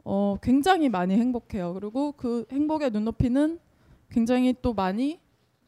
[0.04, 1.74] 어 굉장히 많이 행복해요.
[1.74, 3.60] 그리고 그 행복의 눈높이는
[4.10, 5.22] 굉장히 또 많이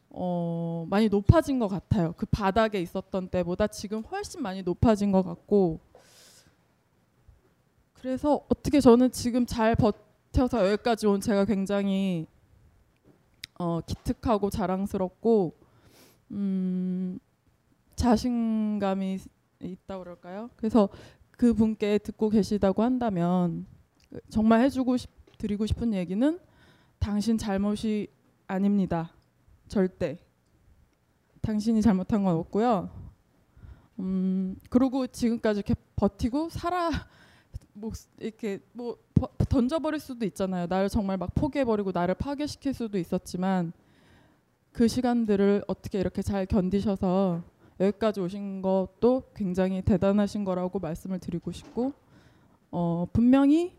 [0.10, 2.14] 어 많이 높아진 것 같아요.
[2.18, 5.80] 그 바닥에 있었던 때보다 지금 훨씬 많이 높아진 것 같고
[7.94, 12.26] 그래서 어떻게 저는 지금 잘 버텨서 여기까지 온 제가 굉장히
[13.60, 15.54] 어, 기특하고 자랑스럽고
[16.32, 17.20] 음,
[17.96, 19.20] 자신감이
[19.62, 20.50] 있다 그럴까요?
[20.56, 20.88] 그래서
[21.32, 23.66] 그 분께 듣고 계시다고 한다면
[24.30, 26.40] 정말 해주고 싶, 드리고 싶은 얘기는
[27.00, 28.08] 당신 잘못이
[28.48, 29.12] 아닙니다.
[29.70, 30.18] 절대.
[31.42, 32.90] 당신이 잘못한 건 없고요.
[34.00, 36.90] 음, 그리고 지금까지 이렇게 버티고 살아
[37.74, 40.68] 뭐 이렇게 뭐 버, 던져버릴 수도 있잖아요.
[40.68, 43.72] 나를 정말 막 포기해버리고 나를 파괴시킬 수도 있었지만
[44.72, 47.44] 그 시간들을 어떻게 이렇게 잘 견디셔서
[47.80, 51.94] 여기까지 오신 것도 굉장히 대단하신 거라고 말씀을 드리고 싶고
[52.72, 53.78] 어, 분명히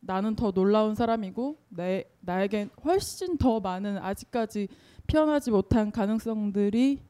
[0.00, 4.68] 나는 더 놀라운 사람이고 내 나에겐 훨씬 더 많은 아직까지
[5.08, 7.00] 피어나지 못한 가능성들이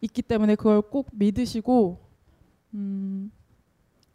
[0.00, 1.98] 있기 때문에 그걸 꼭 믿으시고
[2.74, 3.30] 음,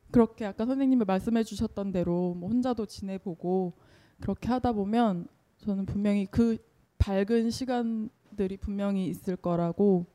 [0.09, 3.73] 그렇게 아까 선생님이 말씀해 주셨던 대로 뭐 혼자도 지내보고
[4.21, 6.57] 그렇게 하다 보면 저는 분명히 그
[6.97, 10.05] 밝은 시간들이 분명히 있을 거라고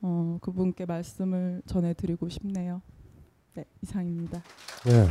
[0.00, 2.82] 어, 그분께 말씀을 전해드리고 싶네요.
[3.54, 4.42] 네, 이상입니다.
[4.84, 5.08] 네.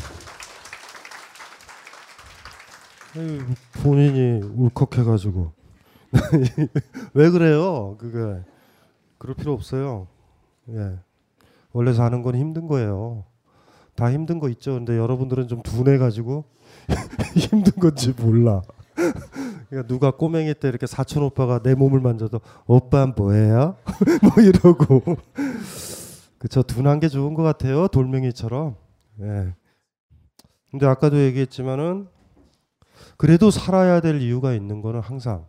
[3.83, 5.60] 본인이 울컥해가지고
[7.13, 7.95] 왜 그래요?
[7.99, 8.43] 그게
[9.17, 10.07] 그럴 필요 없어요.
[10.69, 10.97] 예.
[11.73, 13.23] 원래 사는 건 힘든 거예요.
[13.95, 14.73] 다 힘든 거 있죠.
[14.73, 16.45] 근데 여러분들은 좀 둔해 가지고
[17.35, 18.61] 힘든 건지 몰라.
[19.69, 23.77] 그러니까 누가 꼬맹이 때 이렇게 사촌 오빠가 내 몸을 만져도 오빠 뭐예요?
[24.21, 25.01] 뭐 이러고
[26.37, 28.75] 그쵸 둔한 게 좋은 것 같아요 돌멩이처럼.
[29.21, 29.53] 예.
[30.71, 32.07] 근데 아까도 얘기했지만은
[33.17, 35.45] 그래도 살아야 될 이유가 있는 거는 항상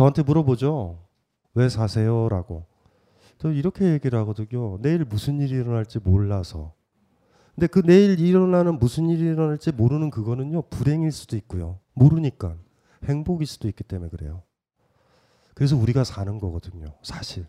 [0.00, 0.98] 저한테 물어보죠.
[1.52, 2.64] 왜 사세요 라고.
[3.36, 4.78] 저 이렇게 얘기를 하거든요.
[4.80, 6.72] 내일 무슨 일이 일어날지 몰라서.
[7.54, 10.62] 근데 그 내일 일어나는 무슨 일이 일어날지 모르는 그거는요.
[10.70, 11.80] 불행일 수도 있고요.
[11.92, 12.56] 모르니까.
[13.04, 14.42] 행복일 수도 있기 때문에 그래요.
[15.52, 16.94] 그래서 우리가 사는 거거든요.
[17.02, 17.46] 사실.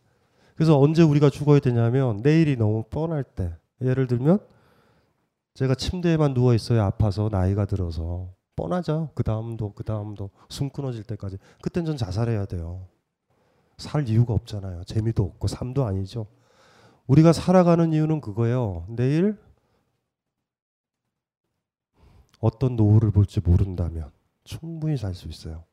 [0.55, 3.55] 그래서 언제 우리가 죽어야 되냐면 내일이 너무 뻔할 때.
[3.81, 4.39] 예를 들면
[5.53, 6.81] 제가 침대에만 누워 있어요.
[6.81, 9.09] 아파서 나이가 들어서 뻔하죠.
[9.15, 11.37] 그 다음도 그 다음도 숨 끊어질 때까지.
[11.61, 12.87] 그땐 전 자살해야 돼요.
[13.77, 14.83] 살 이유가 없잖아요.
[14.83, 16.27] 재미도 없고 삶도 아니죠.
[17.07, 18.85] 우리가 살아가는 이유는 그거예요.
[18.89, 19.37] 내일
[22.39, 24.11] 어떤 노후를 볼지 모른다면
[24.43, 25.63] 충분히 살 수 있어요.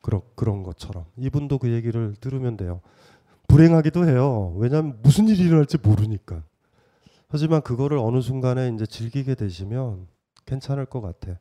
[0.00, 2.80] 그런 그런 것처럼 이분도 그 얘기를 들으면 돼요.
[3.48, 4.54] 불행하기도 해요.
[4.56, 6.42] 왜냐하면 무슨 일이 일어날지 모르니까.
[7.28, 10.08] 하지만 그거를 어느 순간에 이제 즐기게 되시면
[10.44, 11.38] 괜찮을 것 같아.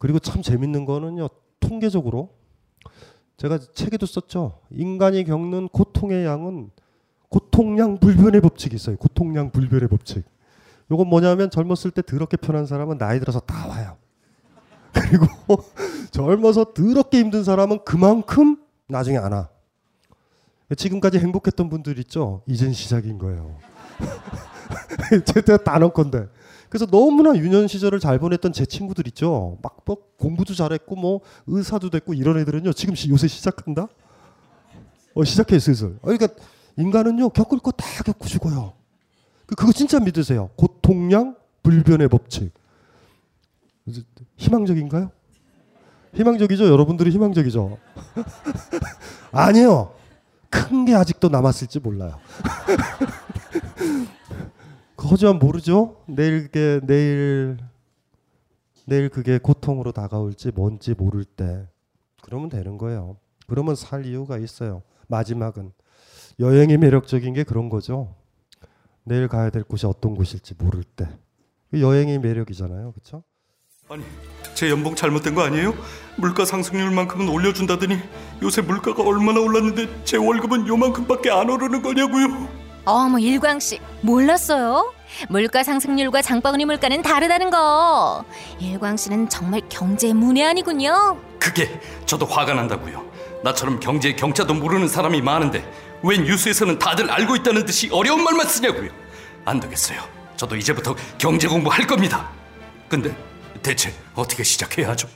[0.00, 1.28] 그리고 참 재밌는 거는요.
[1.60, 2.30] 통계적으로
[3.36, 4.58] 제가 책에도 썼죠.
[4.70, 6.70] 인간이 겪는 고통의 양은
[7.28, 8.96] 고통량 불변의 법칙이 있어요.
[8.96, 10.24] 고통량 불변의 법칙.
[10.90, 13.98] 요건 뭐냐면 젊었을 때 더럽게 편한 사람은 나이 들어서 다 와요.
[14.92, 15.26] 그리고
[16.10, 18.56] 젊어서 더럽게 힘든 사람은 그만큼
[18.88, 19.50] 나중에 안 와.
[20.76, 22.42] 지금까지 행복했던 분들 있죠?
[22.46, 23.58] 이젠 시작인 거예요.
[25.26, 26.26] 제가 다 넣을 건데.
[26.70, 29.58] 그래서 너무나 유년 시절을 잘 보냈던 제 친구들 있죠.
[29.62, 32.72] 막뭐 공부도 잘했고 뭐 의사도 됐고 이런 애들은요.
[32.72, 33.88] 지금 요새 시작한다.
[35.14, 35.98] 어 시작해 슬슬.
[36.00, 36.28] 그러니까
[36.78, 38.72] 인간은요 겪을 거 다 겪고 죽어요.
[39.46, 40.48] 그, 그거 진짜 믿으세요.
[40.56, 42.52] 고통량 불변의 법칙.
[44.36, 45.10] 희망적인가요?
[46.14, 46.66] 희망적이죠.
[46.68, 47.78] 여러분들이 희망적이죠.
[49.32, 49.92] 아니요.
[50.48, 52.18] 큰 게 아직도 남았을지 몰라요.
[55.08, 56.02] 하지만 모르죠.
[56.06, 57.58] 내일 게 내일
[58.86, 61.68] 내일 그게 고통으로 다가올지 뭔지 모를 때
[62.22, 63.16] 그러면 되는 거예요.
[63.46, 64.82] 그러면 살 이유가 있어요.
[65.08, 65.72] 마지막은
[66.38, 68.14] 여행이 매력적인 게 그런 거죠.
[69.04, 71.08] 내일 가야 될 곳이 어떤 곳일지 모를 때
[71.72, 73.22] 여행이 매력이잖아요, 그렇죠?
[73.88, 74.04] 아니
[74.54, 75.74] 제 연봉 잘못된 거 아니에요?
[76.16, 77.96] 물가 상승률만큼은 올려준다더니
[78.42, 82.59] 요새 물가가 얼마나 올랐는데 제 월급은 요만큼밖에 안 오르는 거냐고요?
[82.84, 84.92] 어머 일광 씨 몰랐어요?
[85.28, 88.24] 물가 상승률과 장바구니 물가는 다르다는 거.
[88.58, 91.18] 일광 씨는 정말 경제 문외한이군요.
[91.38, 93.04] 그게 저도 화가 난다고요.
[93.42, 95.68] 나처럼 경제 경차도 모르는 사람이 많은데
[96.02, 98.90] 왜 뉴스에서는 다들 알고 있다는 듯이 어려운 말만 쓰냐고요.
[99.44, 100.00] 안 되겠어요.
[100.36, 102.30] 저도 이제부터 경제 공부할 겁니다.
[102.88, 103.14] 근데
[103.62, 105.08] 대체 어떻게 시작해야 하죠?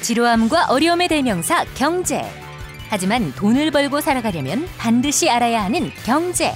[0.00, 2.24] 지루함과 어려움의 대명사 경제.
[2.92, 6.52] 하지만 돈을 벌고 살아가려면 반드시 알아야 하는 경제.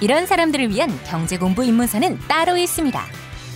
[0.00, 3.02] 이런 사람들을 위한 경제 공부 입문서는 따로 있습니다.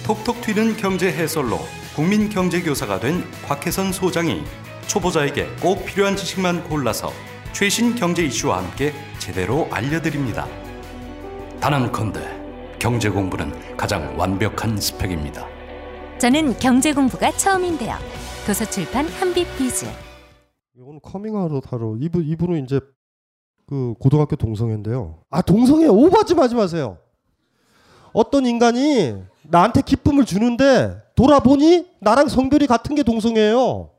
[0.04, 1.60] 톡톡 튀는 경제 해설로
[1.94, 4.42] 국민 경제 교사가 된 곽혜선 소장이
[4.88, 7.12] 초보자에게 꼭 필요한 지식만 골라서
[7.52, 10.48] 최신 경제 이슈와 함께 제대로 알려드립니다.
[11.60, 12.20] 단언컨대
[12.80, 15.46] 경제 공부는 가장 완벽한 스펙입니다.
[16.18, 17.96] 저는 경제 공부가 처음인데요.
[18.44, 20.01] 도서출판 한빛비즈.
[20.82, 22.80] 이건 커밍아웃 하러 이분 이분은 이제
[23.68, 25.20] 그 고등학교 동성애인데요.
[25.30, 26.98] 아 동성애 오버하지 마지 마세요.
[28.12, 33.90] 어떤 인간이 나한테 기쁨을 주는데 돌아보니 나랑 성별이 같은 게 동성애예요.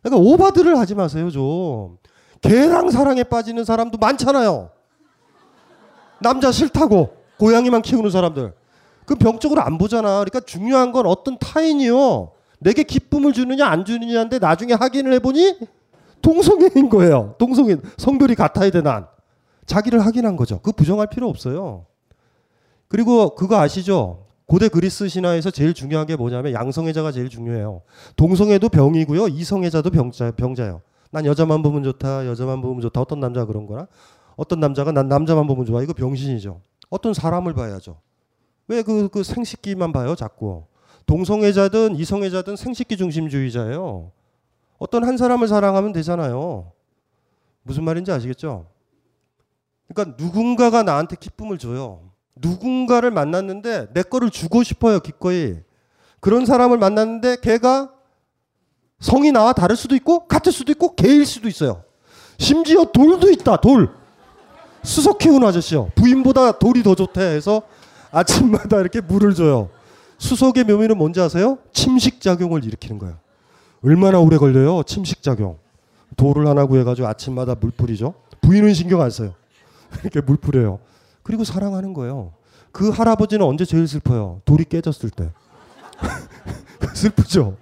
[0.00, 1.98] 그러니까 오바들을 하지 마세요 좀.
[2.42, 4.70] 개랑 사랑에 빠지는 사람도 많잖아요.
[6.20, 8.54] 남자 싫다고 고양이만 키우는 사람들.
[9.04, 10.10] 그 병적으로 안 보잖아.
[10.20, 12.30] 그러니까 중요한 건 어떤 타인이요.
[12.60, 15.58] 내게 기쁨을 주느냐 안 주느냐인데 나중에 확인을 해보니
[16.22, 17.34] 동성애인 거예요.
[17.38, 19.06] 동성애 성별이 같아야 돼 난.
[19.66, 20.60] 자기를 확인한 거죠.
[20.60, 21.86] 그 부정할 필요 없어요.
[22.88, 24.26] 그리고 그거 아시죠?
[24.46, 27.82] 고대 그리스 신화에서 제일 중요한 게 뭐냐면 양성애자가 제일 중요해요.
[28.16, 29.28] 동성애도 병이고요.
[29.28, 30.80] 이성애자도 병자, 병자예요.
[31.10, 32.26] 난 여자만 보면 좋다.
[32.26, 33.00] 여자만 보면 좋다.
[33.00, 33.86] 어떤 남자가 그런 거나
[34.36, 35.82] 어떤 남자가 난 남자만 보면 좋아.
[35.82, 36.60] 이거 병신이죠.
[36.88, 37.98] 어떤 사람을 봐야죠.
[38.68, 40.64] 왜 그 그 생식기만 봐요, 자꾸.
[41.06, 44.12] 동성애자든 이성애자든 생식기 중심주의자예요.
[44.78, 46.72] 어떤 한 사람을 사랑하면 되잖아요.
[47.62, 48.66] 무슨 말인지 아시겠죠?
[49.88, 52.10] 그러니까 누군가가 나한테 기쁨을 줘요.
[52.36, 55.56] 누군가를 만났는데 내 거를 주고 싶어요, 기꺼이.
[56.20, 57.92] 그런 사람을 만났는데 걔가
[59.00, 61.82] 성이 나와 다를 수도 있고 같을 수도 있고 개일 수도 있어요.
[62.38, 63.90] 심지어 돌도 있다, 돌.
[64.82, 65.90] 수석 키우는 아저씨요.
[65.94, 67.62] 부인보다 돌이 더 좋대 해서
[68.10, 69.70] 아침마다 이렇게 물을 줘요.
[70.18, 71.58] 수석의 묘미는 뭔지 아세요?
[71.72, 73.18] 침식 작용을 일으키는 거예요.
[73.82, 74.82] 얼마나 오래 걸려요?
[74.82, 75.58] 침식 작용.
[76.16, 78.14] 돌을 하나 구해가지고 아침마다 물 뿌리죠.
[78.40, 79.34] 부인은 신경 안 써요.
[80.02, 80.80] 이렇게 물 뿌려요.
[81.22, 82.32] 그리고 사랑하는 거예요.
[82.72, 84.40] 그 할아버지는 언제 제일 슬퍼요?
[84.44, 85.30] 돌이 깨졌을 때.
[86.94, 87.56] 슬프죠.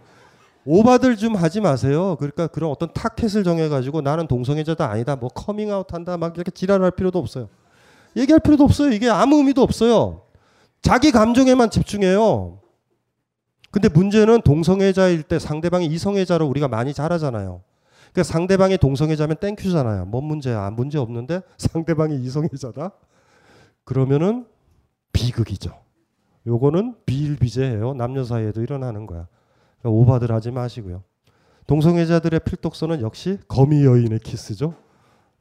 [0.64, 2.16] 오바들 좀 하지 마세요.
[2.18, 7.18] 그러니까 그런 어떤 타켓을 정해가지고 나는 동성애자다 아니다, 뭐 커밍아웃 한다, 막 이렇게 지랄할 필요도
[7.18, 7.48] 없어요.
[8.16, 8.92] 얘기할 필요도 없어요.
[8.92, 10.22] 이게 아무 의미도 없어요.
[10.82, 12.58] 자기 감정에만 집중해요.
[13.76, 17.60] 근데 문제는 동성애자일 때 상대방이 이성애자로 우리가 많이 잘하잖아요.
[18.10, 20.06] 그러니까 상대방이 동성애자면 thank you잖아요.
[20.06, 20.70] 뭔 문제야?
[20.70, 22.92] 문제 없는데 상대방이 이성애자다?
[23.84, 24.46] 그러면은
[25.12, 25.78] 비극이죠.
[26.46, 27.92] 요거는 비일비재예요.
[27.92, 29.28] 남녀 사이에도 일어나는 거야.
[29.82, 31.02] 그러니까 오바들 하지 마시고요.
[31.66, 34.72] 동성애자들의 필독서는 역시 거미 여인의 키스죠.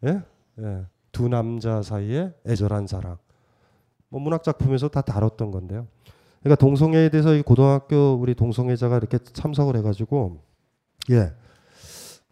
[0.05, 0.21] 예?
[0.59, 0.85] 예.
[1.13, 3.17] 두 남자 사이에 애절한 사랑.
[4.09, 5.87] 뭐 문학 작품에서 다 다뤘던 건데요.
[6.45, 10.43] 그러니까 동성애에 대해서 이 고등학교 우리 동성애자가 이렇게 참석을 해가지고
[11.09, 11.33] 예,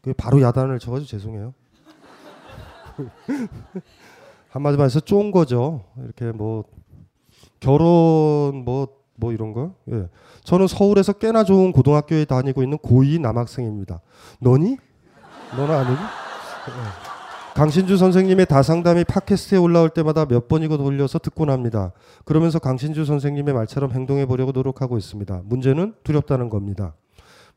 [0.03, 1.55] 그 바로 야단을 쳐가지고 죄송해요.
[4.49, 5.85] 한마디 말해서 쫀 거죠.
[5.97, 6.63] 이렇게 뭐
[7.59, 9.73] 결혼 뭐뭐 뭐 이런 거.
[9.91, 10.07] 예.
[10.43, 13.99] 저는 서울에서 꽤나 좋은 고등학교에 다니고 있는 고2 남학생입니다.
[14.39, 14.77] 너니?
[15.57, 15.97] 너는 아니니?
[15.97, 17.12] 예.
[17.55, 21.91] 강신주 선생님의 다상담이 팟캐스트에 올라올 때마다 몇 번이고 돌려서 듣곤 합니다.
[22.25, 25.43] 그러면서 강신주 선생님의 말처럼 행동해 보려고 노력하고 있습니다.
[25.45, 26.95] 문제는 두렵다는 겁니다.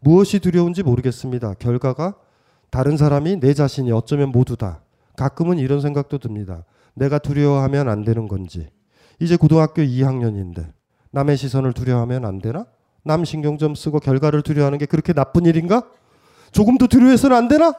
[0.01, 1.55] 무엇이 두려운지 모르겠습니다.
[1.55, 2.15] 결과가
[2.69, 4.83] 다른 사람이 내 자신이 어쩌면 모두다.
[5.17, 6.65] 가끔은 이런 생각도 듭니다.
[6.93, 8.69] 내가 두려워하면 안 되는 건지.
[9.19, 10.73] 이제 고등학교 2학년인데
[11.11, 12.67] 남의 시선을 두려워하면 안 되나?
[13.03, 15.89] 남 신경 좀 쓰고 결과를 두려워하는 게 그렇게 나쁜 일인가?
[16.53, 17.73] 조금도 두려워해서는 안 되나?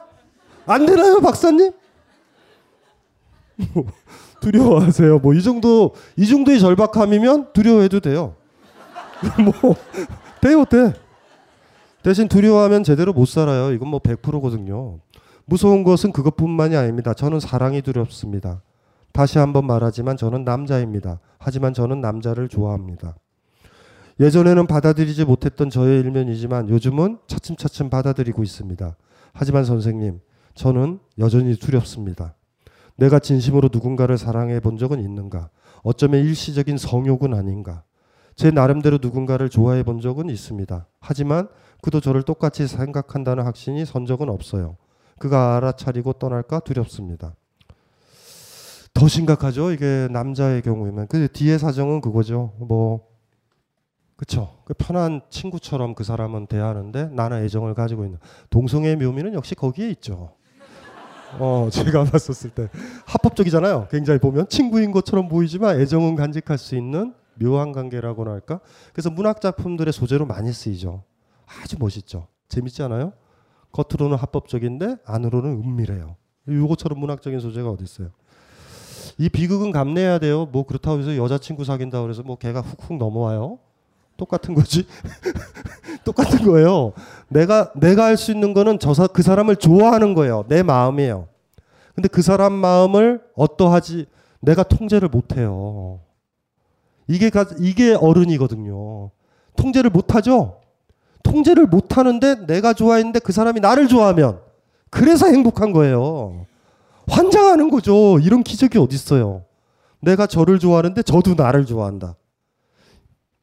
[0.66, 1.70] 안 되나요, 박사님?
[4.40, 5.18] 두려워하세요.
[5.18, 8.34] 뭐 이 정도 이 정도의 절박함이면 두려워해도 돼요.
[9.42, 9.74] 뭐
[10.40, 10.92] 돼요, 돼.
[12.02, 13.72] 대신 두려워하면 제대로 못 살아요.
[13.72, 15.00] 이건 뭐 100%거든요.
[15.44, 17.14] 무서운 것은 그것뿐만이 아닙니다.
[17.14, 18.62] 저는 사랑이 두렵습니다.
[19.12, 21.18] 다시 한번 말하지만 저는 남자입니다.
[21.38, 23.16] 하지만 저는 남자를 좋아합니다.
[24.20, 28.96] 예전에는 받아들이지 못했던 저의 일면이지만 요즘은 차츰차츰 받아들이고 있습니다.
[29.32, 30.20] 하지만 선생님,
[30.54, 32.34] 저는 여전히 두렵습니다.
[32.98, 35.50] 내가 진심으로 누군가를 사랑해 본 적은 있는가?
[35.84, 37.84] 어쩌면 일시적인 성욕은 아닌가?
[38.34, 40.86] 제 나름대로 누군가를 좋아해 본 적은 있습니다.
[41.00, 41.48] 하지만
[41.80, 44.76] 그도 저를 똑같이 생각한다는 확신이 선 적은 없어요.
[45.18, 47.34] 그가 알아차리고 떠날까 두렵습니다.
[48.94, 49.70] 더 심각하죠.
[49.70, 52.52] 이게 남자의 경우에는 그 뒤에 사정은 그거죠.
[52.58, 53.06] 뭐
[54.16, 54.58] 그쵸.
[54.64, 58.18] 그 편한 친구처럼 그 사람은 대하는데 나는 애정을 가지고 있는
[58.50, 60.37] 동성애의 묘미는 역시 거기에 있죠.
[61.38, 62.68] 어, 제가 봤었을 때
[63.06, 63.88] 합법적이잖아요.
[63.90, 68.60] 굉장히 보면 친구인 것처럼 보이지만 애정은 간직할 수 있는 묘한 관계라고나 할까?
[68.92, 71.04] 그래서 문학 작품들의 소재로 많이 쓰이죠.
[71.62, 72.26] 아주 멋있죠.
[72.48, 73.12] 재밌지 않아요?
[73.72, 76.16] 겉으로는 합법적인데 안으로는 은밀해요.
[76.48, 78.10] 요거처럼 문학적인 소재가 어디 있어요?
[79.18, 80.46] 이 비극은 감내해야 돼요.
[80.46, 83.58] 뭐 그렇다고 해서 여자친구 사귄다고 그래서 뭐 걔가 훅훅 넘어와요.
[84.18, 84.84] 똑같은 거지.
[86.04, 86.92] 똑같은 거예요.
[87.28, 90.44] 내가 내가 할 수 있는 거는 저 그 사람을 좋아하는 거예요.
[90.48, 91.28] 내 마음이에요.
[91.94, 94.06] 근데 그 사람 마음을 어떠하지
[94.40, 96.00] 내가 통제를 못 해요.
[97.06, 99.10] 이게 가, 이게 어른이거든요.
[99.56, 100.60] 통제를 못 하죠.
[101.22, 104.40] 통제를 못 하는데 내가 좋아했는데 그 사람이 나를 좋아하면
[104.90, 106.46] 그래서 행복한 거예요.
[107.08, 108.18] 환장하는 거죠.
[108.20, 109.42] 이런 기적이 어디 있어요?
[110.00, 112.14] 내가 저를 좋아하는데 저도 나를 좋아한다.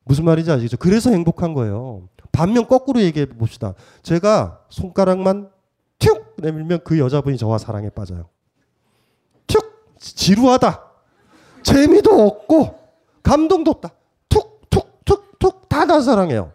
[0.05, 0.77] 무슨 말인지 아시죠?
[0.77, 2.07] 그래서 행복한 거예요.
[2.31, 3.73] 반면 거꾸로 얘기해 봅시다.
[4.03, 5.49] 제가 손가락만
[5.99, 8.29] 툭 내밀면 그 여자분이 저와 사랑에 빠져요.
[9.47, 10.83] 툭 지루하다.
[11.63, 12.79] 재미도 없고
[13.23, 13.89] 감동도 없다.
[14.29, 16.53] 툭 툭 툭 툭 다 다 사랑해요.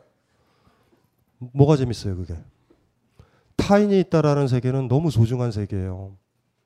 [1.38, 2.36] 뭐가 재밌어요, 그게?
[3.57, 6.16] 타인이 있다라는 세계는 너무 소중한 세계예요.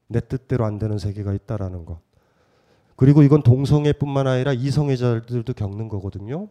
[0.09, 2.01] 내 뜻대로 안 되는 세계가 있다라는 것.
[2.97, 6.49] 그리고 이건 동성애뿐만 아니라 이성애자들도 겪는 거거든요.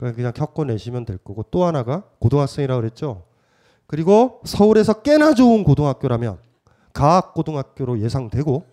[0.00, 3.22] 그냥 겪어내시면 될 거고 또 하나가 고등학생이라고 그랬죠.
[3.86, 6.38] 그리고 서울에서 꽤나 좋은 고등학교라면
[6.92, 8.64] 가학 고등학교로 예상되고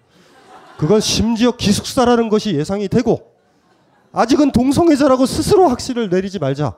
[0.77, 3.33] 그건 심지어 기숙사라는 것이 예상이 되고
[4.11, 6.75] 아직은 동성애자라고 스스로 확신을 내리지 말자.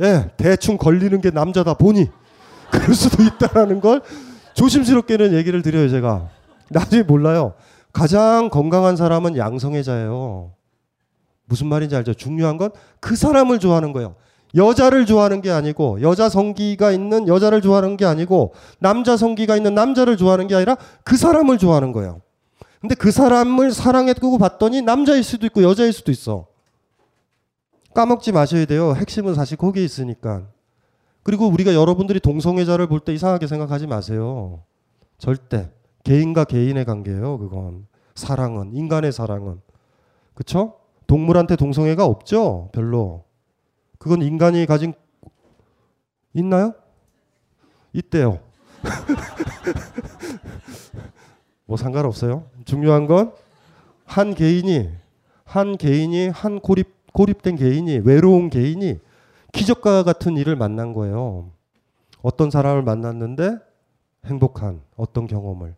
[0.00, 2.08] 예, 대충 걸리는 게 남자다 보니
[2.70, 4.02] 그럴 수도 있다라는 걸
[4.54, 6.28] 조심스럽게는 얘기를 드려요, 제가.
[6.70, 7.54] 나중에 몰라요.
[7.92, 10.52] 가장 건강한 사람은 양성애자예요.
[11.50, 12.14] 무슨 말인지 알죠?
[12.14, 12.70] 중요한 건
[13.00, 14.14] 그 사람을 좋아하는 거예요.
[14.54, 20.16] 여자를 좋아하는 게 아니고 여자 성기가 있는 여자를 좋아하는 게 아니고 남자 성기가 있는 남자를
[20.16, 22.20] 좋아하는 게 아니라 그 사람을 좋아하는 거예요.
[22.80, 26.46] 근데 그 사람을 사랑했고 봤더니 남자일 수도 있고 여자일 수도 있어.
[27.94, 28.94] 까먹지 마셔야 돼요.
[28.94, 30.46] 핵심은 사실 거기에 있으니까.
[31.22, 34.62] 그리고 우리가 여러분들이 동성애자를 볼 때 이상하게 생각하지 마세요.
[35.18, 35.70] 절대.
[36.04, 37.86] 개인과 개인의 관계예요, 그건.
[38.14, 39.60] 사랑은, 인간의 사랑은.
[40.34, 40.79] 그쵸?
[41.10, 42.70] 동물한테 동성애가 없죠?
[42.72, 43.24] 별로.
[43.98, 44.94] 그건 인간이 가진,
[46.32, 46.74] 있나요?
[47.92, 48.38] 있대요.
[51.66, 52.46] 뭐 상관없어요.
[52.64, 53.32] 중요한 건
[54.10, 54.90] 한 개인이,
[55.44, 58.98] 한 개인이, 한 고립, 고립된 개인이, 외로운 개인이
[59.52, 61.52] 기적과 같은 일을 만난 거예요.
[62.20, 63.58] 어떤 사람을 만났는데
[64.26, 65.76] 행복한 어떤 경험을.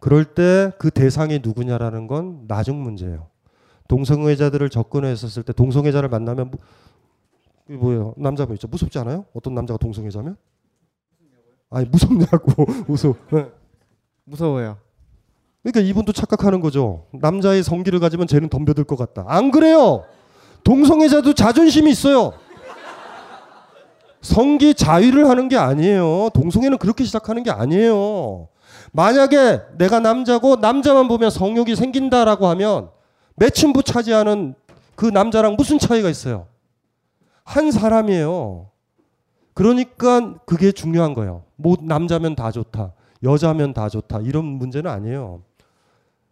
[0.00, 3.26] 그럴 때 그 대상이 누구냐라는 건 나중 문제예요.
[3.88, 8.14] 동성애자들을 접근했었을 때 동성애자를 만나면 뭐, 뭐예요?
[8.16, 8.68] 남자분 있죠.
[8.68, 9.24] 무섭지 않아요?
[9.34, 10.36] 어떤 남자가 동성애자면?
[11.70, 13.14] 아니 무섭냐고 무서.
[13.30, 13.46] 네.
[14.24, 14.76] 무서워요.
[15.62, 17.06] 그러니까 이분도 착각하는 거죠.
[17.12, 19.24] 남자의 성기를 가지면 쟤는 덤벼들 것 같다.
[19.26, 20.04] 안 그래요.
[20.64, 22.32] 동성애자도 자존심이 있어요.
[24.20, 26.30] 성기 자위를 하는 게 아니에요.
[26.34, 28.48] 동성애는 그렇게 시작하는 게 아니에요.
[28.92, 32.90] 만약에 내가 남자고 남자만 보면 성욕이 생긴다라고 하면
[33.38, 34.54] 매춘부 차지하는
[34.94, 36.46] 그 남자랑 무슨 차이가 있어요?
[37.44, 38.68] 한 사람이에요.
[39.54, 41.44] 그러니까 그게 중요한 거예요.
[41.56, 42.92] 뭐 남자면 다 좋다.
[43.22, 44.20] 여자면 다 좋다.
[44.20, 45.42] 이런 문제는 아니에요.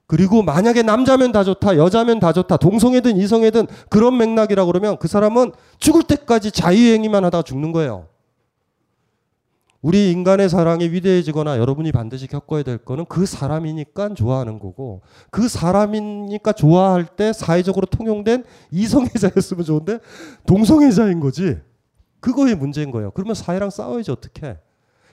[0.06, 5.50] 그리고 만약에 남자면 다 좋다, 여자면 다 좋다, 동성애든 이성애든 그런 맥락이라고 그러면 그 사람은
[5.78, 8.06] 죽을 때까지 자유행위만 하다가 죽는 거예요.
[9.86, 16.54] 우리 인간의 사랑이 위대해지거나 여러분이 반드시 겪어야 될 거는 그 사람이니까 좋아하는 거고 그 사람이니까
[16.54, 20.00] 좋아할 때 사회적으로 통용된 이성애자였으면 좋은데
[20.44, 21.60] 동성애자인 거지.
[22.18, 23.12] 그거의 문제인 거예요.
[23.12, 24.58] 그러면 사회랑 싸워야지 어떻게?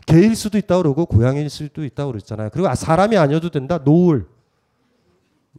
[0.08, 2.50] 개일 수도 있다 그러고 고양이일 수도 있다 그랬잖아요.
[2.52, 3.78] 그리고 아, 사람이 아니어도 된다.
[3.78, 4.26] 노을.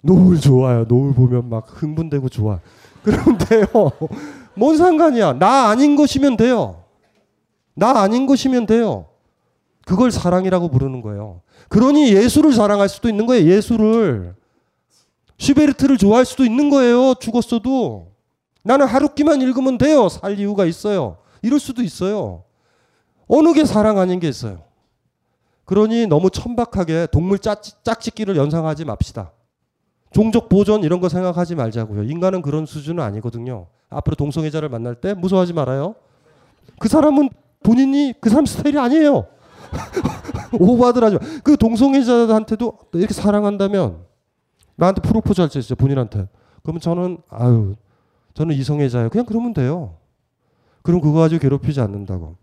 [0.03, 0.87] 노을 좋아요.
[0.89, 2.59] 노을 보면 막 흥분되고 좋아.
[3.05, 3.67] 그런데요.
[4.55, 5.35] 뭔 상관이야.
[5.35, 6.84] 나 아닌 것이면 돼요.
[7.75, 9.07] 나 아닌 것이면 돼요.
[9.85, 11.43] 그걸 사랑이라고 부르는 거예요.
[11.69, 13.51] 그러니 예술을 사랑할 수도 있는 거예요.
[13.51, 14.35] 예술을.
[15.39, 17.15] 슈베르트를 좋아할 수도 있는 거예요.
[17.15, 18.13] 죽었어도.
[18.63, 20.09] 나는 하루끼만 읽으면 돼요.
[20.09, 21.19] 살 이유가 있어요.
[21.43, 22.45] 이럴 수도 있어요.
[23.27, 24.63] 어느 게 사랑 아닌 게 있어요.
[25.65, 29.33] 그러니 너무 천박하게 동물 짝짓기를 연상하지 맙시다.
[30.13, 32.05] 종족 보존 이런 거 생각하지 말자고요.
[32.05, 33.67] 인간은 그런 수준은 아니거든요.
[33.91, 35.95] 앞으로 동성애자를 만날 때 무서워하지 말아요.
[36.79, 37.31] 그 사람은
[37.65, 39.27] 본인이 그 사람 스타일이 아니에요.
[40.53, 41.19] 오버하더라죠.
[41.43, 44.05] 그 동성애자한테도 이렇게 사랑한다면
[44.77, 45.75] 나한테 프로포즈 할수 있어요.
[45.75, 46.29] 본인한테.
[46.63, 47.75] 그러면 저는 아유
[48.35, 49.11] 저는 이성애자예요.
[49.11, 49.97] 그냥 그러면 돼요.
[50.83, 52.37] 그럼 그거 가지고 괴롭히지 않는다고.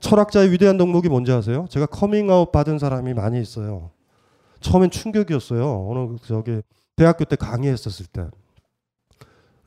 [0.00, 1.66] 철학자의 위대한 덕목이 뭔지 아세요?
[1.70, 3.90] 제가 커밍아웃 받은 사람이 많이 있어요.
[4.60, 5.88] 처음엔 충격이었어요.
[5.90, 6.62] 어느 저기
[6.94, 8.26] 대학교 때 강의했었을 때.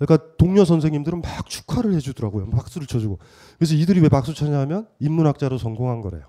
[0.05, 2.49] 그러니까 동료 선생님들은 막 축하를 해주더라고요.
[2.49, 3.19] 박수를 쳐주고.
[3.57, 6.23] 그래서 이들이 왜 박수 쳤냐면 인문학자로 성공한 거래요.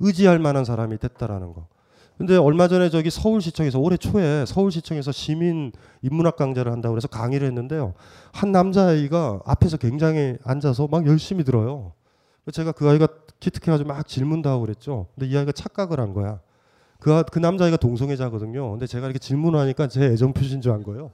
[0.00, 1.68] 의지할 만한 사람이 됐다라는 거.
[2.16, 5.70] 근데 얼마 전에 저기 서울시청에서 올해 초에 서울시청에서 시민
[6.02, 7.94] 인문학 강좌를 한다고 그래서 강의를 했는데요.
[8.32, 11.92] 한 남자아이가 앞에서 굉장히 앉아서 막 열심히 들어요.
[12.52, 13.06] 제가 그 아이가
[13.38, 15.06] 기특해가지고 막 질문도 하고 그랬죠.
[15.14, 16.40] 근데 이 아이가 착각을 한 거야.
[16.98, 18.72] 그, 아, 그 남자아이가 동성애자거든요.
[18.72, 21.12] 근데 제가 이렇게 질문하니까 제 애정 표시인 줄 안 거예요.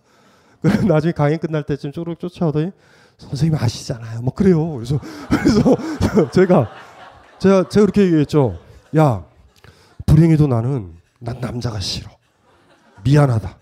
[0.64, 2.70] 그래서 나중에 강의 끝날 때쯤 쪼르륵 쫓아오더니
[3.18, 4.22] 선생님 아시잖아요.
[4.22, 4.72] 뭐 그래요.
[4.72, 4.98] 그래서
[5.28, 5.76] 그래서
[6.32, 6.70] 제가
[7.38, 8.58] 제가 제가 그렇게 얘기했죠.
[8.96, 9.26] 야
[10.06, 12.10] 불행히도 나는 난 남자가 싫어.
[13.04, 13.58] 미안하다.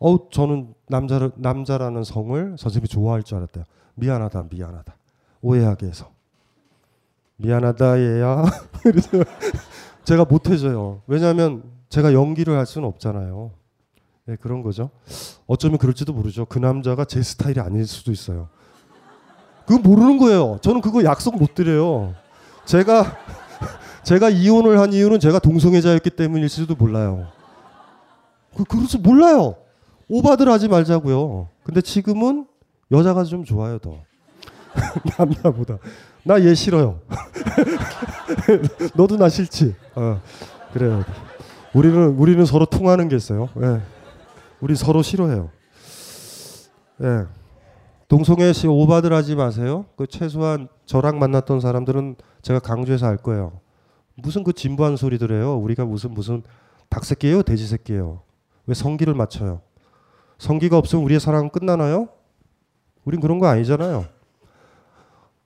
[0.00, 3.64] 어 저는 남자를 남자라는 성을 선생님이 좋아할 줄 알았대요.
[3.94, 4.96] 미안하다 미안하다
[5.40, 6.10] 오해하게 해서
[7.36, 8.44] 미안하다 얘야.
[8.82, 9.08] 그래서
[10.02, 11.02] 제가 못해줘요.
[11.06, 13.52] 왜냐하면 제가 연기를 할 수는 없잖아요.
[14.28, 14.90] 네, 그런 거죠.
[15.46, 16.44] 어쩌면 그럴지도 모르죠.
[16.44, 18.50] 그 남자가 제 스타일이 아닐 수도 있어요.
[19.66, 20.58] 그거 모르는 거예요.
[20.60, 22.14] 저는 그거 약속 못 드려요.
[22.66, 23.16] 제가
[24.04, 27.28] 제가 이혼을 한 이유는 제가 동성애자였기 때문일 수도 몰라요.
[28.54, 29.56] 그 그래서 몰라요.
[30.10, 31.48] 오바들 하지 말자고요.
[31.64, 32.46] 근데 지금은
[32.90, 33.96] 여자가 좀 좋아요 더
[35.18, 35.78] 남자보다.
[36.22, 37.00] 나 얘 싫어요.
[38.94, 39.74] 너도 나 싫지.
[39.94, 40.20] 어,
[40.74, 41.02] 그래요.
[41.72, 43.48] 우리는 우리는 서로 통하는 게 있어요.
[43.62, 43.80] 예.
[44.60, 45.50] 우리 서로 싫어해요.
[47.02, 47.26] 예.
[48.08, 49.84] 동성애 씨 오바들 하지 마세요.
[49.96, 53.60] 그 최소한 저랑 만났던 사람들은 제가 강조해서 알 거예요.
[54.14, 55.56] 무슨 그 진부한 소리들 해요.
[55.58, 56.42] 우리가 무슨 무슨
[56.88, 58.22] 닭 새끼예요, 돼지 새끼예요.
[58.66, 59.60] 왜 성기를 맞춰요?
[60.38, 62.08] 성기가 없으면 우리의 사랑은 끝나나요?
[63.04, 64.06] 우린 그런 거 아니잖아요.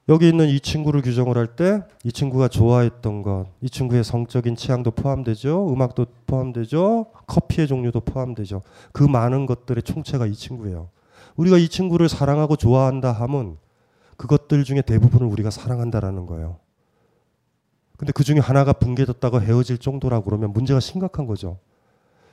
[0.09, 4.91] 여기 있는 이 친구를 규정을 할 때 이 친구가 좋아했던 것, 이 친구의 성적인 취향도
[4.93, 5.73] 포함되죠.
[5.73, 7.07] 음악도 포함되죠.
[7.27, 8.63] 커피의 종류도 포함되죠.
[8.93, 10.89] 그 많은 것들의 총체가 이 친구예요.
[11.37, 13.57] 우리가 이 친구를 사랑하고 좋아한다 하면
[14.17, 16.59] 그것들 중에 대부분을 우리가 사랑한다라는 거예요.
[17.97, 21.59] 근데 그 중에 하나가 붕괴됐다고 헤어질 정도라고 그러면 문제가 심각한 거죠.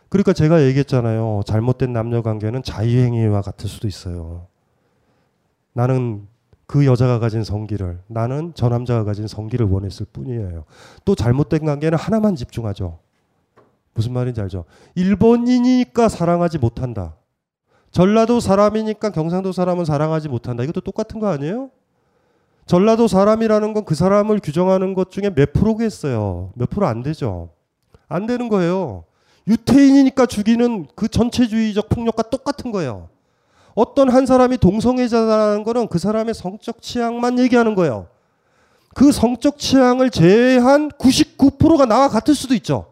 [0.09, 1.41] 그러니까 제가 얘기했잖아요.
[1.45, 4.47] 잘못된 남녀 관계는 자유행위와 같을 수도 있어요.
[5.73, 6.27] 나는
[6.69, 10.65] 그 여자가 가진 성기를 나는 저 남자가 가진 성기를 원했을 뿐이에요.
[11.03, 12.99] 또 잘못된 관계는 하나만 집중하죠.
[13.95, 14.65] 무슨 말인지 알죠?
[14.93, 17.15] 일본인이니까 사랑하지 못한다.
[17.89, 20.61] 전라도 사람이니까 경상도 사람은 사랑하지 못한다.
[20.61, 21.71] 이것도 똑같은 거 아니에요?
[22.67, 26.51] 전라도 사람이라는 건 그 사람을 규정하는 것 중에 몇 프로겠어요?
[26.53, 27.49] 몇 프로 안 되죠.
[28.07, 29.05] 안 되는 거예요.
[29.47, 33.09] 유태인이니까 죽이는 그 전체주의적 폭력과 똑같은 거예요.
[33.79, 38.07] 어떤 한 사람이 동성애자라는 거는 그 사람의 성적 취향만 얘기하는 거예요.
[38.93, 42.87] 그 성적 취향을 제외한 99%가 나와 같을 수도 있죠.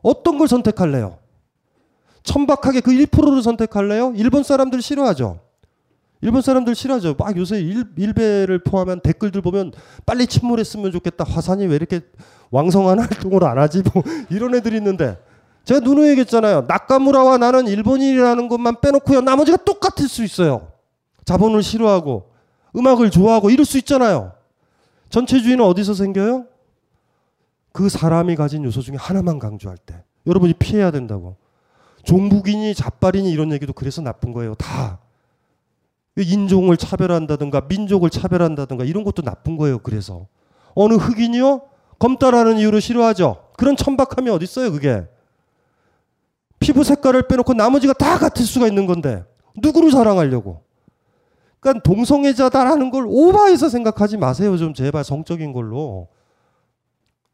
[0.00, 1.18] 어떤 걸 선택할래요?
[2.22, 4.14] 천박하게 그 1%를 선택할래요?
[4.16, 5.40] 일본 사람들 싫어하죠.
[6.22, 7.16] 일본 사람들 싫어하죠.
[7.18, 9.72] 막 요새 일, 일베를 포함한 댓글들 보면
[10.06, 11.24] 빨리 침몰했으면 좋겠다.
[11.24, 12.00] 화산이 왜 이렇게
[12.50, 13.82] 왕성한 활동을 안 하지?
[13.92, 15.18] 뭐 이런 애들이 있는데
[15.64, 16.66] 제가 누누이 얘기했잖아요.
[16.68, 19.22] 나카무라와 나는 일본인이라는 것만 빼놓고요.
[19.22, 20.68] 나머지가 똑같을 수 있어요.
[21.24, 22.30] 자본을 싫어하고
[22.76, 24.32] 음악을 좋아하고 이럴 수 있잖아요.
[25.08, 26.46] 전체주의는 어디서 생겨요?
[27.72, 30.02] 그 사람이 가진 요소 중에 하나만 강조할 때.
[30.26, 31.36] 여러분이 피해야 된다고.
[32.04, 34.54] 종북이니 잡발이니 이런 얘기도 그래서 나쁜 거예요.
[34.54, 34.98] 다.
[36.16, 39.78] 인종을 차별한다든가 민족을 차별한다든가 이런 것도 나쁜 거예요.
[39.78, 40.26] 그래서.
[40.74, 41.62] 어느 흑인이요?
[41.98, 43.44] 검다라는 이유로 싫어하죠.
[43.56, 45.06] 그런 천박함이 어디 있어요, 그게.
[46.64, 49.22] 피부 색깔을 빼놓고 나머지가 다 같을 수가 있는 건데
[49.56, 50.62] 누구를 사랑하려고?
[51.60, 54.56] 그러니까 동성애자다라는 걸 오바해서 생각하지 마세요.
[54.56, 56.08] 좀 제발 성적인 걸로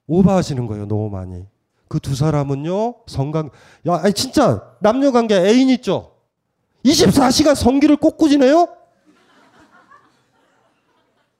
[0.08, 0.86] 오바하시는 거예요.
[0.86, 1.44] 너무 많이.
[1.88, 3.50] 그 두 사람은요 성관
[3.88, 6.12] 야 아니 진짜 남녀 관계 애인 있죠.
[6.84, 8.68] 24시간 성기를 꽂꾸지네요.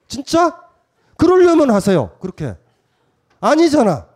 [0.07, 0.57] 진짜?
[1.17, 2.11] 그러려면 하세요.
[2.19, 2.55] 그렇게
[3.41, 4.07] 아니잖아.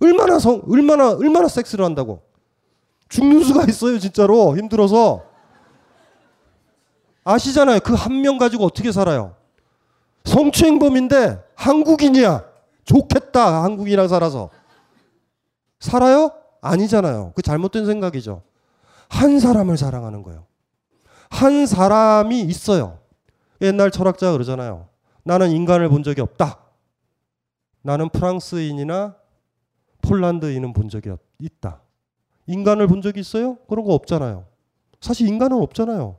[0.00, 2.25] 얼마나 성 얼마나 얼마나 섹스를 한다고?
[3.08, 4.56] 죽는 수가 있어요, 진짜로.
[4.56, 5.24] 힘들어서.
[7.24, 7.80] 아시잖아요.
[7.80, 9.34] 그 한 명 가지고 어떻게 살아요?
[10.24, 12.44] 성추행범인데 한국인이야.
[12.84, 13.64] 좋겠다.
[13.64, 14.50] 한국인이랑 살아서.
[15.80, 16.32] 살아요?
[16.60, 17.32] 아니잖아요.
[17.34, 18.42] 그 잘못된 생각이죠.
[19.08, 20.46] 한 사람을 사랑하는 거예요.
[21.30, 22.98] 한 사람이 있어요.
[23.60, 24.88] 옛날 철학자가 그러잖아요.
[25.24, 26.58] 나는 인간을 본 적이 없다.
[27.82, 29.16] 나는 프랑스인이나
[30.02, 31.80] 폴란드인은 본 적이 없- 있다.
[32.46, 33.56] 인간을 본 적이 있어요?
[33.68, 34.44] 그런 거 없잖아요.
[35.00, 36.16] 사실 인간은 없잖아요.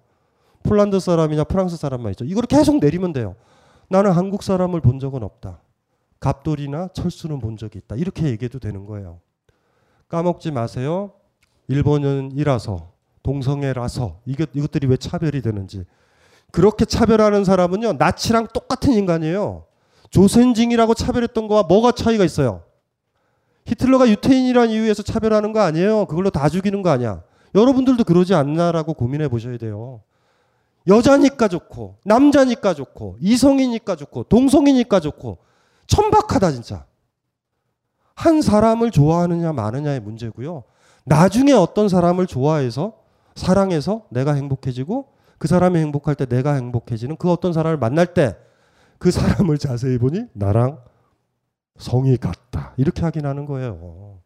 [0.64, 2.26] 폴란드 사람이냐 프랑스 사람만 있죠.
[2.26, 3.36] 이걸 계속 내리면 돼요.
[3.90, 5.62] 나는 한국 사람을 본 적은 없다.
[6.20, 7.96] 갑돌이나 철수는 본 적이 있다.
[7.96, 9.20] 이렇게 얘기해도 되는 거예요.
[10.10, 11.12] 까먹지 마세요.
[11.68, 12.92] 일본인이라서
[13.24, 15.86] 동성애라서 이것 이것들이 왜 차별이 되는지.
[16.52, 19.66] 그렇게 차별하는 사람은요 나치랑 똑같은 인간이에요.
[20.10, 22.64] 조센징이라고 차별했던 거와 뭐가 차이가 있어요?
[23.68, 26.06] 히틀러가 유태인이라는 이유에서 차별하는 거 아니에요.
[26.06, 27.22] 그걸로 다 죽이는 거 아니야.
[27.54, 30.02] 여러분들도 그러지 않나라고 고민해 보셔야 돼요.
[30.88, 35.38] 여자니까 좋고 남자니까 좋고 이성이니까 좋고 동성이니까 좋고
[35.86, 36.86] 천박하다 진짜.
[38.16, 40.64] 한 사람을 좋아하느냐 마느냐의 문제고요.
[41.04, 42.94] 나중에 어떤 사람을 좋아해서
[43.36, 48.36] 사랑해서 내가 행복해지고 그 사람이 행복할 때 내가 행복해지는 그 어떤 사람을 만날 때
[49.00, 50.80] 그 사람을 자세히 보니 나랑
[51.78, 52.74] 성이 같다.
[52.78, 54.20] 이렇게 확인하는 거예요.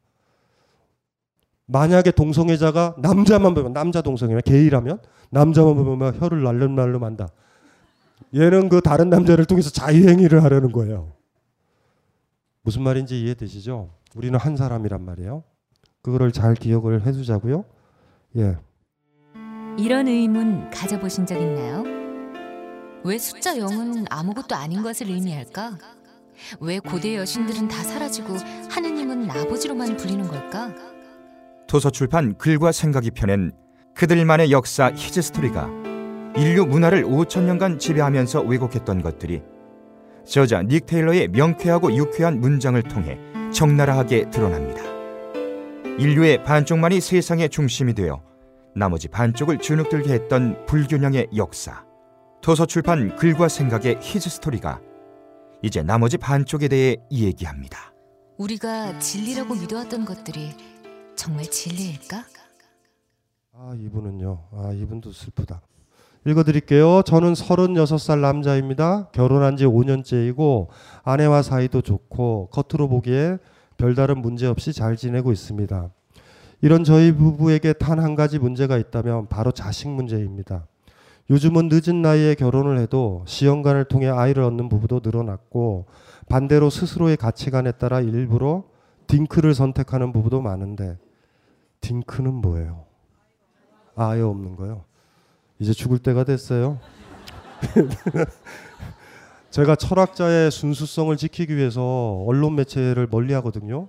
[1.65, 4.99] 만약에 동성애자가 남자만 보면 남자 동성애면 게이라면
[5.29, 7.29] 남자만 보면 혀를 날름날름 한다.
[8.35, 11.13] 얘는 그 다른 남자를 통해서 자유행위를 하려는 거예요.
[12.63, 13.89] 무슨 말인지 이해되시죠?
[14.15, 15.43] 우리는 한 사람이란 말이에요.
[16.01, 17.65] 그거를 잘 기억을 해두자고요.
[18.37, 18.57] 예.
[19.77, 21.83] 이런 의문 가져보신 적 있나요?
[23.03, 25.77] 왜 숫자 0은 아무것도 아닌 것을 의미할까?
[26.59, 28.35] 왜 고대 여신들은 다 사라지고
[28.69, 30.73] 하느님은 아버지로만 불리는 걸까?
[31.67, 33.51] 도서출판 글과 생각이 펴낸
[33.93, 35.69] 그들만의 역사 히즈 스토리가
[36.35, 39.41] 인류 문화를 5천 년간 지배하면서 왜곡했던 것들이
[40.25, 43.17] 저자 닉 테일러의 명쾌하고 유쾌한 문장을 통해
[43.51, 44.81] 적나라하게 드러납니다.
[45.97, 48.21] 인류의 반쪽만이 세상의 중심이 되어
[48.73, 51.83] 나머지 반쪽을 주눅들게 했던 불균형의 역사.
[52.41, 54.79] 도서출판 글과 생각의 히즈 스토리가
[55.63, 57.93] 이제 나머지 반쪽에 대해 이야기합니다.
[58.37, 60.51] 우리가 진리라고 믿어왔던 것들이
[61.15, 62.23] 정말 진리일까?
[63.53, 64.47] 아 이분은요.
[64.53, 65.61] 아 이분도 슬프다.
[66.25, 67.03] 읽어드릴게요.
[67.03, 69.09] 저는 36살 남자입니다.
[69.11, 70.67] 결혼한 지 5년째이고
[71.03, 73.37] 아내와 사이도 좋고 겉으로 보기에
[73.77, 75.91] 별다른 문제 없이 잘 지내고 있습니다.
[76.61, 80.67] 이런 저희 부부에게 단 한 가지 문제가 있다면 바로 자식 문제입니다.
[81.31, 85.85] 요즘은 늦은 나이에 결혼을 해도 시험관을 통해 아이를 얻는 부부도 늘어났고
[86.27, 88.65] 반대로 스스로의 가치관에 따라 일부러
[89.07, 90.97] 딩크를 선택하는 부부도 많은데
[91.79, 92.83] 딩크는 뭐예요?
[93.95, 94.83] 아예 없는 거요.
[95.57, 96.79] 이제 죽을 때가 됐어요.
[99.51, 103.87] 제가 철학자의 순수성을 지키기 위해서 언론 매체를 멀리 하거든요.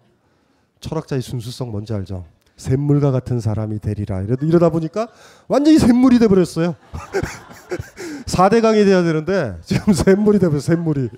[0.78, 2.24] 철학자의 순수성 뭔지 알죠?
[2.62, 4.22] 샘물과 같은 사람이 되리라.
[4.22, 5.08] 이러다, 보니까
[5.48, 6.76] 완전히 샘물이 돼버렸어요.
[8.26, 10.76] 4대강이 돼야 되는데 지금 샘물이 돼버렸어요.
[10.76, 11.08] 샘물이.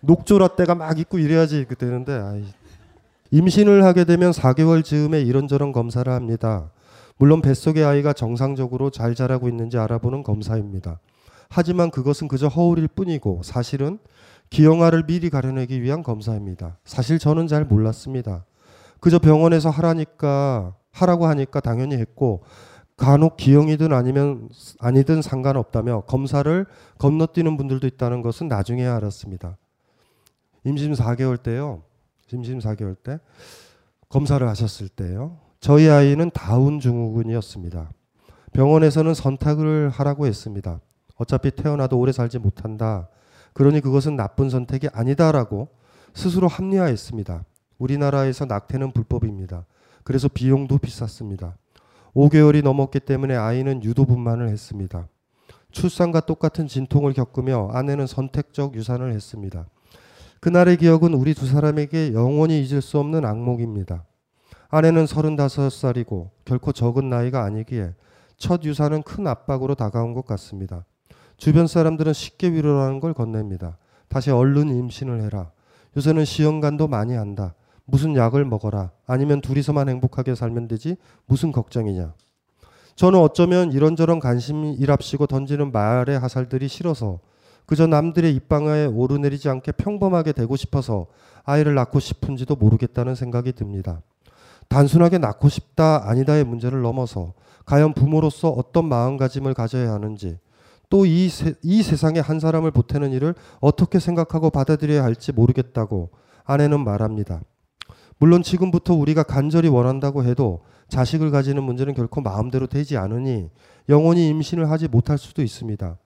[0.00, 2.44] 녹조라떼가 막 있고 이래야지 그 되는데 아이.
[3.30, 6.70] 임신을 하게 되면 4개월 즈음에 이런저런 검사를 합니다.
[7.18, 10.98] 물론 뱃속의 아이가 정상적으로 잘 자라고 있는지 알아보는 검사입니다.
[11.50, 13.98] 하지만 그것은 그저 허울일 뿐이고 사실은
[14.48, 16.78] 기형아를 미리 가려내기 위한 검사입니다.
[16.84, 18.44] 사실 저는 잘 몰랐습니다.
[19.00, 22.42] 그저 병원에서 하라니까 하라고 하니까 당연히 했고
[22.96, 26.66] 간혹 기형이든 아니면 아니든 상관없다며 검사를
[26.98, 29.56] 건너뛰는 분들도 있다는 것은 나중에 알았습니다.
[30.64, 31.82] 임신 4개월 때요.
[32.30, 33.18] 임신 4개월 때
[34.10, 35.38] 검사를 하셨을 때요.
[35.60, 37.90] 저희 아이는 다운 증후군이었습니다.
[38.52, 40.80] 병원에서는 선택을 하라고 했습니다.
[41.16, 43.08] 어차피 태어나도 오래 살지 못한다.
[43.54, 45.68] 그러니 그것은 나쁜 선택이 아니다라고
[46.14, 47.44] 스스로 합리화했습니다.
[47.80, 49.64] 우리나라에서 낙태는 불법입니다.
[50.04, 51.56] 그래서 비용도 비쌌습니다.
[52.14, 55.08] 5개월이 넘었기 때문에 아이는 유도분만을 했습니다.
[55.72, 59.66] 출산과 똑같은 진통을 겪으며 아내는 선택적 유산을 했습니다.
[60.40, 64.04] 그날의 기억은 우리 두 사람에게 영원히 잊을 수 없는 악몽입니다.
[64.68, 67.94] 아내는 35살이고 결코 적은 나이가 아니기에
[68.36, 70.84] 첫 유산은 큰 압박으로 다가온 것 같습니다.
[71.36, 73.78] 주변 사람들은 쉽게 위로라는 걸 건넵니다.
[74.08, 75.50] 다시 얼른 임신을 해라.
[75.96, 77.54] 요새는 시험관도 많이 한다.
[77.90, 78.90] 무슨 약을 먹어라.
[79.06, 80.96] 아니면 둘이서만 행복하게 살면 되지.
[81.26, 82.14] 무슨 걱정이냐.
[82.96, 87.20] 저는 어쩌면 이런저런 관심이 일합시고 던지는 말의 하살들이 싫어서
[87.66, 91.06] 그저 남들의 입방아에 오르내리지 않게 평범하게 되고 싶어서
[91.44, 94.02] 아이를 낳고 싶은지도 모르겠다는 생각이 듭니다.
[94.68, 97.32] 단순하게 낳고 싶다 아니다의 문제를 넘어서
[97.64, 100.38] 과연 부모로서 어떤 마음가짐을 가져야 하는지
[100.90, 101.30] 또이
[101.62, 106.10] 이 세상에 한 사람을 보태는 일을 어떻게 생각하고 받아들여야 할지 모르겠다고
[106.44, 107.40] 아내는 말합니다.
[108.20, 113.48] 물론 지금부터 우리가 간절히 원한다고 해도 자식을 가지는 문제는 결코 마음대로 되지 않으니
[113.88, 115.96] 영원히 임신을 하지 못할 수도 있습니다.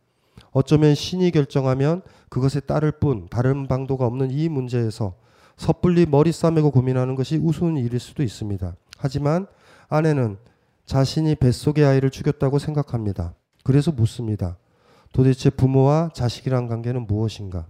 [0.53, 5.15] 어쩌면 신이 결정하면 그것에 따를 뿐 다른 방도가 없는 이 문제에서
[5.57, 8.77] 섣불리 머리 싸매고 고민하는 것이 우스운 일일 수도 있습니다.
[8.97, 9.49] 하지만
[9.89, 10.37] 아내는
[10.87, 13.35] 자신이 뱃속의 아이를 죽였다고 생각합니다.
[13.65, 14.57] 그래서 묻습니다.
[15.13, 17.67] 도대체 부모와 자식이란 관계는 무엇인가?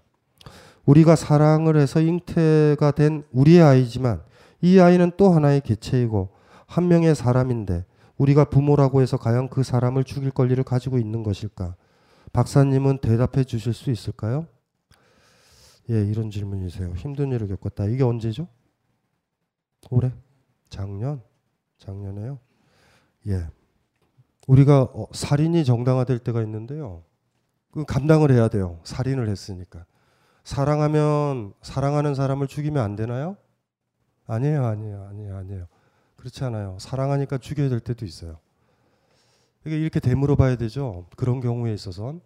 [0.85, 4.21] 우리가 사랑을 해서 잉태가 된 우리의 아이지만
[4.65, 6.31] 이 아이는 또 하나의 개체이고
[6.67, 7.85] 한 명의 사람인데
[8.17, 11.77] 우리가 부모라고 해서 과연 그 사람을 죽일 권리를 가지고 있는 것일까?
[12.33, 14.47] 박사님은 대답해 주실 수 있을까요?
[15.91, 16.95] 예, 이런 질문이세요.
[16.95, 17.85] 힘든 일을 겪었다.
[17.85, 18.49] 이게 언제죠?
[19.91, 20.11] 올해?
[20.71, 21.21] 작년?
[21.77, 22.39] 작년에요?
[23.29, 23.47] 예.
[24.47, 27.03] 우리가 어, 살인이 정당화될 때가 있는데요.
[27.71, 28.81] 그 감당을 해야 돼요.
[28.85, 29.85] 살인을 했으니까.
[30.43, 33.37] 사랑하면 사랑하는 사람을 죽이면 안 되나요?
[34.27, 35.67] 아니에요, 아니에요, 아니에요, 아니에요.
[36.17, 36.79] 그렇지 않아요.
[36.81, 38.39] 사랑하니까 죽여야 될 때도 있어요.
[39.67, 41.07] 이게 이렇게 되물어 봐야 되죠.
[41.17, 42.21] 그런 경우에 있어선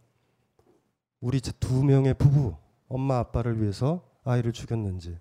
[1.20, 2.54] 우리 두 명의 부부,
[2.88, 5.18] 엄마 아빠를 위해서 아이를 죽였는지,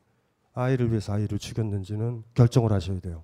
[0.54, 3.24] 아이를 위해서 아이를 죽였는지는 결정을 하셔야 돼요.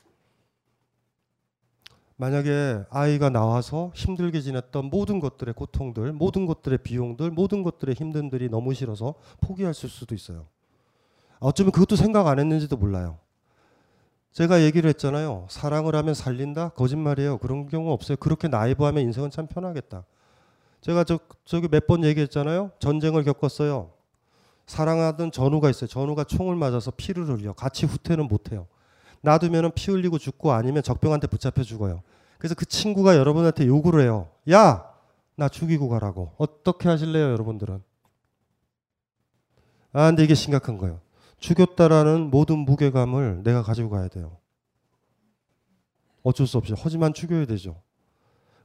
[2.16, 8.74] 만약에 아이가 나와서 힘들게 지냈던 모든 것들의 고통들, 모든 것들의 비용들, 모든 것들의 힘든들이 너무
[8.74, 10.47] 싫어서 포기했을 수도 있어요.
[11.39, 13.18] 어쩌면 그것도 생각 안 했는지도 몰라요.
[14.34, 15.45] 제가 얘기를 했잖아요.
[15.49, 16.69] 사랑을 하면 살린다?
[16.69, 17.38] 거짓말이에요.
[17.38, 18.17] 그런 경우 없어요.
[18.17, 20.03] 그렇게 나이브하면 인생은 참 편하겠다.
[20.81, 22.71] 제가 저, 저기 몇 번 얘기했잖아요.
[22.79, 23.91] 전쟁을 겪었어요.
[24.65, 25.88] 사랑하던 전우가 있어요.
[25.88, 27.53] 전우가 총을 맞아서 피를 흘려.
[27.53, 28.67] 같이 후퇴는 못해요.
[29.21, 32.01] 놔두면 피 흘리고 죽고 아니면 적병한테 붙잡혀 죽어요.
[32.38, 34.29] 그래서 그 친구가 여러분한테 요구를 해요.
[34.51, 34.84] 야!
[35.36, 36.34] 나 죽이고 가라고.
[36.38, 37.81] 어떻게 하실래요, 여러분들은?
[39.93, 40.99] 아, 근데 이게 심각한 거예요.
[41.43, 44.37] 죽였다라는 모든 무게감을 내가 가지고 가야 돼요.
[46.23, 46.73] 어쩔 수 없이.
[46.77, 47.81] 하지만 죽여야 되죠.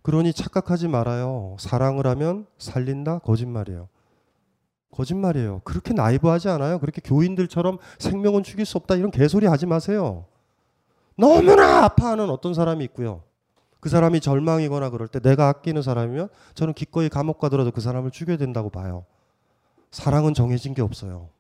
[0.03, 1.57] 그러니 착각하지 말아요.
[1.59, 3.19] 사랑을 하면 살린다?
[3.19, 3.89] 거짓말이에요.
[4.93, 5.63] 거짓말이에요.
[5.65, 6.79] 그렇게 나이브하지 않아요.
[6.79, 8.95] 그렇게 교인들처럼 생명은 죽일 수 없다.
[8.95, 10.27] 이런 개소리 하지 마세요.
[11.17, 13.25] 너무나 아파하는 어떤 사람이 있고요.
[13.81, 18.37] 그 사람이 절망이거나 그럴 때 내가 아끼는 사람이면 저는 기꺼이 감옥 가더라도 그 사람을 죽여야
[18.37, 19.05] 된다고 봐요.
[19.91, 21.31] 사랑은 정해진 게 없어요.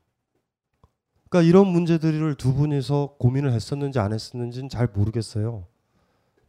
[1.28, 5.64] 그러니까 이런 문제들을 두 분이서 고민을 했었는지 안 했었는지는 잘 모르겠어요.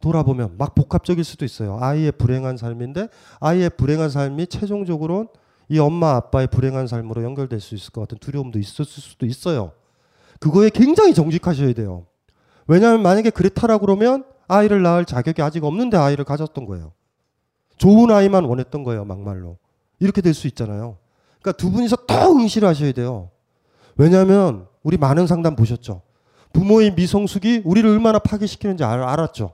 [0.00, 1.78] 돌아보면 막 복합적일 수도 있어요.
[1.80, 3.08] 아이의 불행한 삶인데
[3.40, 5.28] 아이의 불행한 삶이 최종적으로는
[5.68, 9.72] 이 엄마 아빠의 불행한 삶으로 연결될 수 있을 것 같은 두려움도 있었을 수도 있어요.
[10.40, 12.06] 그거에 굉장히 정직하셔야 돼요.
[12.66, 16.92] 왜냐하면 만약에 그랬다라 그러면 아이를 낳을 자격이 아직 없는데 아이를 가졌던 거예요.
[17.76, 19.58] 좋은 아이만 원했던 거예요, 막말로.
[19.98, 20.96] 이렇게 될 수 있잖아요.
[21.40, 23.30] 그러니까 두 분이서 더 응시를 하셔야 돼요.
[24.00, 26.00] 왜냐하면 우리 많은 상담 보셨죠.
[26.54, 29.52] 부모의 미성숙이 우리를 얼마나 파괴시키는지 알, 알았죠.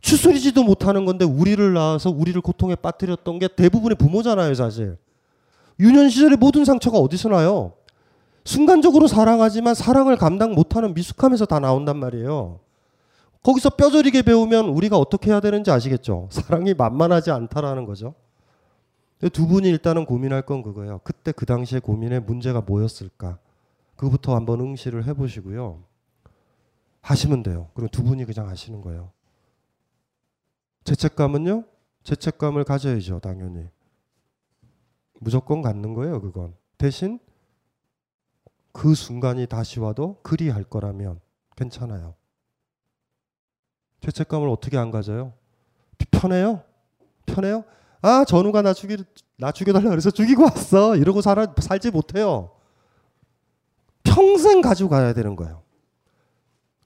[0.00, 4.98] 추스리지도 못하는 건데 우리를 낳아서 우리를 고통에 빠뜨렸던 게 대부분의 부모잖아요, 사실.
[5.78, 7.74] 유년 시절의 모든 상처가 어디서 나요?
[8.44, 12.58] 순간적으로 사랑하지만 사랑을 감당 못하는 미숙함에서 다 나온단 말이에요.
[13.44, 16.26] 거기서 뼈저리게 배우면 우리가 어떻게 해야 되는지 아시겠죠?
[16.32, 18.14] 사랑이 만만하지 않다라는 거죠.
[19.28, 21.00] 두 분이 일단은 고민할 건 그거예요.
[21.04, 23.38] 그때 그 당시에 고민의 문제가 뭐였을까?
[23.96, 25.82] 그부터 한번 응시를 해보시고요.
[27.02, 27.68] 하시면 돼요.
[27.74, 29.12] 그리고 두 분이 그냥 하시는 거예요.
[30.84, 31.64] 죄책감은요?
[32.02, 33.68] 죄책감을 가져야죠, 당연히.
[35.20, 36.54] 무조건 갖는 거예요, 그건.
[36.78, 37.20] 대신
[38.72, 41.20] 그 순간이 다시 와도 그리 할 거라면
[41.56, 42.14] 괜찮아요.
[44.00, 45.32] 죄책감을 어떻게 안 가져요?
[46.10, 46.64] 편해요?
[47.26, 47.64] 편해요?
[48.02, 48.96] 아, 전우가 나 죽이
[49.38, 50.96] 나 죽여달라 그래서 죽이고 왔어.
[50.96, 52.50] 이러고 살아, 살지 못해요.
[54.02, 55.62] 평생 가지고 가야 되는 거예요.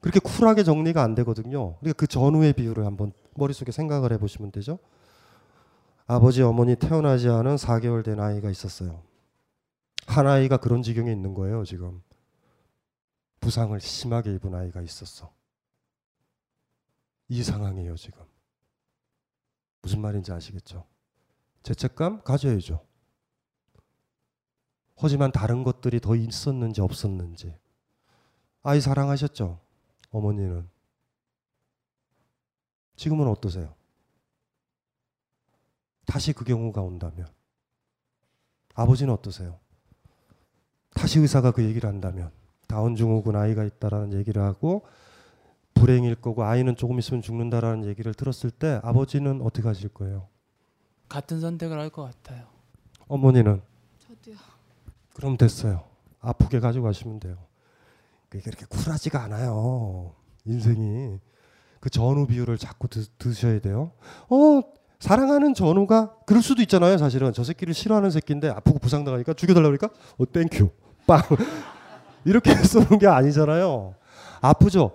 [0.00, 1.76] 그렇게 쿨하게 정리가 안 되거든요.
[1.78, 4.78] 그러니까 그 전후의 비율을 한번 머릿속에 생각을 해보시면 되죠.
[6.06, 9.02] 아버지, 어머니 태어나지 않은 4개월 된 아이가 있었어요.
[10.06, 12.02] 한 아이가 그런 지경에 있는 거예요, 지금.
[13.40, 15.32] 부상을 심하게 입은 아이가 있었어.
[17.28, 18.22] 이 상황이에요, 지금.
[19.82, 20.84] 무슨 말인지 아시겠죠?
[21.66, 22.80] 죄책감 가져야죠.
[24.96, 27.58] 하지만 다른 것들이 더 있었는지 없었는지.
[28.62, 29.58] 아이 사랑하셨죠?
[30.10, 30.68] 어머니는.
[32.94, 33.74] 지금은 어떠세요?
[36.06, 37.26] 다시 그 경우가 온다면.
[38.74, 39.58] 아버지는 어떠세요?
[40.94, 42.30] 다시 의사가 그 얘기를 한다면
[42.68, 44.86] 다운 증후군 아이가 있다라는 얘기를 하고
[45.74, 50.28] 불행일 거고 아이는 조금 있으면 죽는다라는 얘기를 들었을 때 아버지는 어떻게 하실 거예요?
[51.09, 52.46] 같은 선택을 할 것 같아요.
[53.09, 53.62] 어머니는
[54.00, 54.36] 저도요.
[55.14, 55.84] 그럼 됐어요.
[56.20, 57.36] 아프게 가지고 가시면 돼요.
[58.28, 60.12] 그게 그렇게 쿨하지가 않아요.
[60.44, 61.18] 인생이
[61.80, 63.92] 그 전우 비유를 자꾸 드, 드셔야 돼요.
[64.28, 64.61] 어
[64.98, 66.98] 사랑하는 전우가 그럴 수도 있잖아요.
[66.98, 70.70] 사실은 저 새끼를 싫어하는 새끼인데 아프고 부상당하니까 죽여달라고 그러니까 어 thank you
[71.07, 71.22] 빵
[72.24, 73.94] 이렇게 쏘는 게 아니잖아요.
[74.40, 74.92] 아프죠.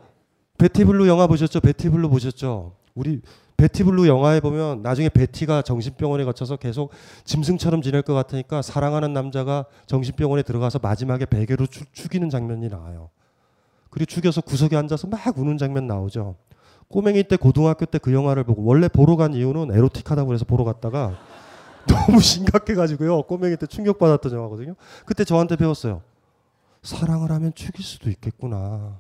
[0.58, 1.62] 베티블루 영화 보셨죠?
[1.62, 2.76] 베티블루 보셨죠?
[2.94, 3.22] 우리
[3.62, 6.90] 베티블루 영화에 보면 나중에 베티가 정신병원에 거쳐서 계속
[7.26, 13.12] 짐승처럼 지낼 것 같으니까 사랑하는 남자가 정신병원에 들어가서 마지막에 베개로 추, 죽이는 장면이 나와요.
[13.92, 16.38] 그리고 죽여서 구석에 앉아서 막 우는 장면 나오죠.
[16.88, 21.20] 꼬맹이 때 고등학교 때 그 영화를 보고 원래 보러 간 이유는 에로틱하다고 그래서 보러 갔다가
[21.86, 23.22] 너무 심각해가지고요.
[23.24, 24.74] 꼬맹이 때 충격받았던 영화거든요.
[25.06, 26.02] 그때 저한테 배웠어요.
[26.82, 29.00] 사랑을 하면 죽일 수도 있겠구나.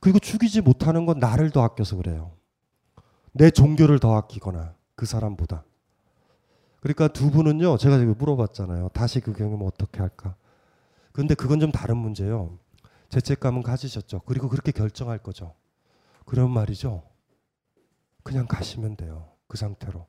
[0.00, 2.35] 그리고 죽이지 못하는 건 나를 더 아껴서 그래요.
[3.36, 5.64] 내 종교를 더 아끼거나 그 사람보다.
[6.80, 8.88] 그러니까 두 분은요, 제가 지금 물어봤잖아요.
[8.90, 10.36] 다시 그 경험 어떻게 할까?
[11.12, 12.58] 근데 그건 좀 다른 문제요.
[13.10, 14.22] 죄책감은 가지셨죠.
[14.26, 15.54] 그리고 그렇게 결정할 거죠.
[16.24, 17.02] 그런 말이죠.
[18.22, 19.28] 그냥 가시면 돼요.
[19.46, 20.06] 그 상태로.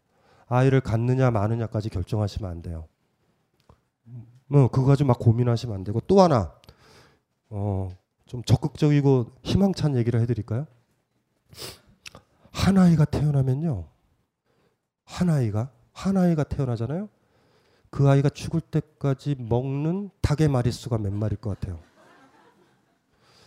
[0.47, 2.88] 아이를 갖느냐 마느냐까지 결정하시면 안 돼요.
[4.47, 6.53] 뭐 그거 가지고 막 고민하시면 안 되고 또 하나
[7.49, 7.89] 어,
[8.25, 10.65] 좀 적극적이고 희망찬 얘기를 해드릴까요?
[12.58, 13.86] 한 아이가 태어나면요,
[15.05, 17.08] 한 아이가 한 아이가 태어나잖아요.
[17.91, 21.80] 그 아이가 죽을 때까지 먹는 닭의 마리수가 몇 마리일 것 같아요.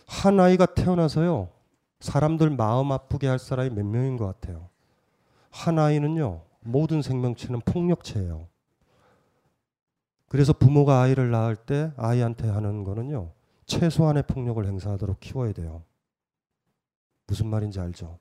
[0.07, 1.49] 한 아이가 태어나서요,
[1.99, 4.69] 사람들 마음 아프게 할 사람이 몇 명인 것 같아요.
[5.51, 8.47] 한 아이는요, 모든 생명체는 폭력체예요.
[10.29, 13.33] 그래서 부모가 아이를 낳을 때 아이한테 하는 거는요,
[13.65, 15.83] 최소한의 폭력을 행사하도록 키워야 돼요.
[17.27, 18.17] 무슨 말인지 알죠?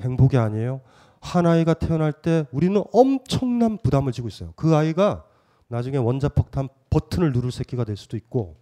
[0.00, 0.80] 행복이 아니에요.
[1.20, 4.52] 한 아이가 태어날 때 우리는 엄청난 부담을 지고 있어요.
[4.56, 5.24] 그 아이가
[5.68, 8.56] 나중에 원자폭탄 버튼을 누를 새끼가 될 수도 있고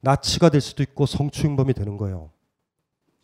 [0.00, 2.30] 나치가 될 수도 있고 성추행범이 되는 거예요.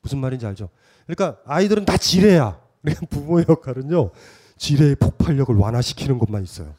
[0.03, 0.69] 무슨 말인지 알죠?
[1.07, 2.61] 그러니까 아이들은 다 지뢰야.
[2.83, 4.11] 그러니까 부모의 역할은요.
[4.57, 6.75] 지뢰의 폭발력을 완화시키는 것만 있어요.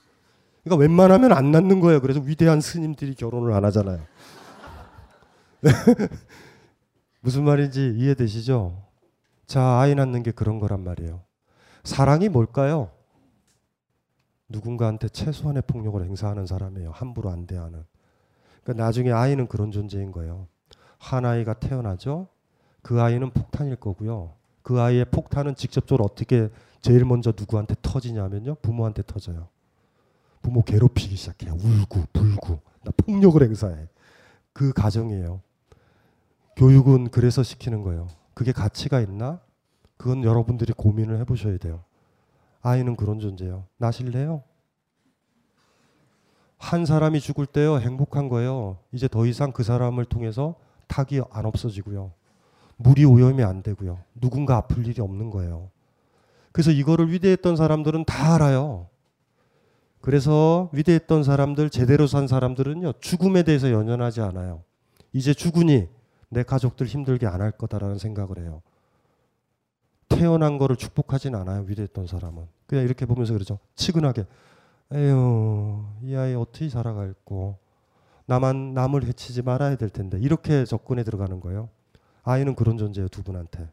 [0.64, 2.02] 그러니까 웬만하면 안 낳는 거예요.
[2.02, 4.00] 그래서 위대한 스님들이 결혼을 안 하잖아요.
[7.22, 8.89] 무슨 말인지 이해되시죠?
[9.50, 11.24] 자, 아이 낳는 게 그런 거란 말이에요.
[11.84, 12.92] 사랑이 뭘까요?
[14.48, 16.92] 누군가한테 최소한의 폭력을 행사하는 사람이에요.
[16.92, 17.84] 함부로 안 대하는.
[18.64, 20.46] 그러니까 나중에 아이는 그런 존재인 거예요.
[21.00, 22.28] 한 아이가 태어나죠.
[22.84, 24.36] 그 아이는 폭탄일 거고요.
[24.62, 26.50] 그 아이의 폭탄은 직접적으로 어떻게
[26.82, 28.54] 제일 먼저 누구한테 터지냐면요.
[28.62, 29.48] 부모한테 터져요.
[30.44, 31.56] 부모 괴롭히기 시작해요.
[31.56, 33.88] 울고 불고 나 폭력을 행사해.
[34.54, 35.42] 그 가정이에요.
[36.56, 38.19] 교육은 그래서 시키는 거예요.
[38.40, 39.42] 그게 가치가 있나?
[39.98, 41.84] 그건 여러분들이 고민을 해보셔야 돼요.
[42.62, 43.66] 아이는 그런 존재예요.
[43.76, 44.44] 나실래요?
[46.58, 48.78] 한 사람이 죽을 때요 행복한 거예요.
[48.94, 50.56] 이제 더 이상 그 사람을 통해서
[50.88, 52.14] 탁이 안 없어지고요.
[52.78, 54.00] 물이 오염이 안 되고요.
[54.16, 55.70] 누군가 아플 일이 없는 거예요.
[56.54, 58.88] 그래서 이거를 위대했던 사람들은 다 알아요.
[60.00, 64.64] 그래서 위대했던 사람들, 제대로 산 사람들은요, 죽음에 대해서 연연하지 않아요.
[65.12, 65.90] 이제 죽으니
[66.30, 68.62] 내 가족들 힘들게 안 할 거다라는 생각을 해요.
[70.10, 71.64] 태어난 거를 축복하진 않아요.
[71.68, 72.48] 위대했던 사람은.
[72.68, 73.60] 그냥 이렇게 보면서 그러죠.
[73.76, 74.26] 치근하게.
[74.92, 77.58] 에휴, 이 아이 어떻게 살아갈고.
[78.26, 80.20] 나만 남을 해치지 말아야 될 텐데.
[80.20, 81.70] 이렇게 접근해 들어가는 거예요.
[82.24, 83.08] 아이는 그런 존재예요.
[83.08, 83.70] 두 분한테.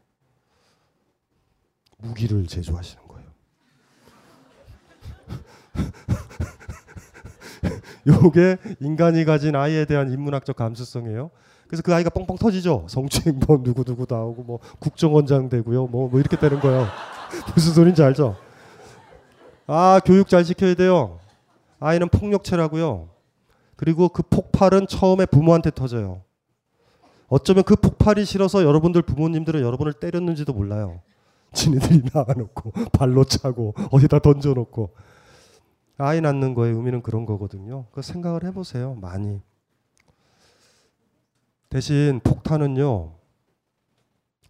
[1.97, 3.27] 무기를 제조하시는 거예요.
[8.07, 11.29] 요게 인간이 가진 아이에 대한 인문학적 감수성이에요.
[11.67, 12.85] 그래서 그 아이가 뻥뻥 터지죠.
[12.87, 15.87] 성추행범 누구 누구 나오고 뭐 국정원장 되고요.
[15.87, 16.87] 뭐, 뭐 이렇게 되는 거예요.
[17.53, 18.37] 무슨 소린지 알죠?
[19.65, 21.19] 아 교육 잘 시켜야 돼요.
[21.79, 23.09] 아이는 폭력체라고요.
[23.75, 26.21] 그리고 그 폭발은 처음에 부모한테 터져요.
[27.27, 31.01] 어쩌면 그 폭발이 싫어서 여러분들 부모님들은 여러분을 때렸는지도 몰라요.
[31.53, 34.91] 지네들이 나가놓고 발로 차고 어디다 던져놓고
[35.97, 37.85] 아이 낳는 거의 의미는 그런 거거든요.
[37.91, 38.95] 그 생각을 해보세요.
[38.95, 39.41] 많이.
[41.69, 43.13] 대신 폭탄은요,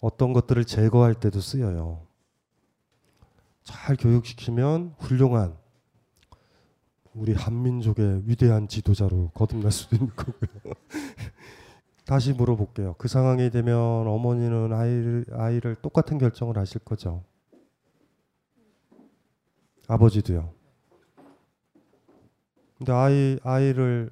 [0.02, 2.06] 어떤 것들을 제거할 때도 쓰여요.
[3.64, 5.58] 잘 교육시키면 훌륭한
[7.14, 10.74] 우리 한민족의 위대한 지도자로 거듭날 수도 있는 거고요.
[12.06, 12.96] 다시 물어볼게요.
[12.98, 17.24] 그 상황이 되면 어머니는 아이를, 아이를 똑같은 결정을 하실 거죠.
[19.88, 20.54] 아버지도요.
[22.78, 24.12] 근데 아이, 아이를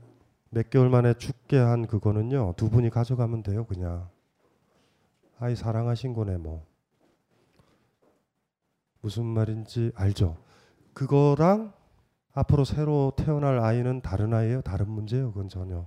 [0.56, 4.08] 몇 개월 만에 죽게 한 그거는요 두 분이 가져가면 돼요 그냥.
[5.38, 6.66] 아이 사랑하신 거네 뭐.
[9.01, 10.38] 무슨 말인지 알죠?
[10.93, 11.74] 그거랑
[12.32, 14.62] 앞으로 새로 태어날 아이는 다른 아이예요?
[14.62, 15.86] 다른 문제예요 그건 전혀.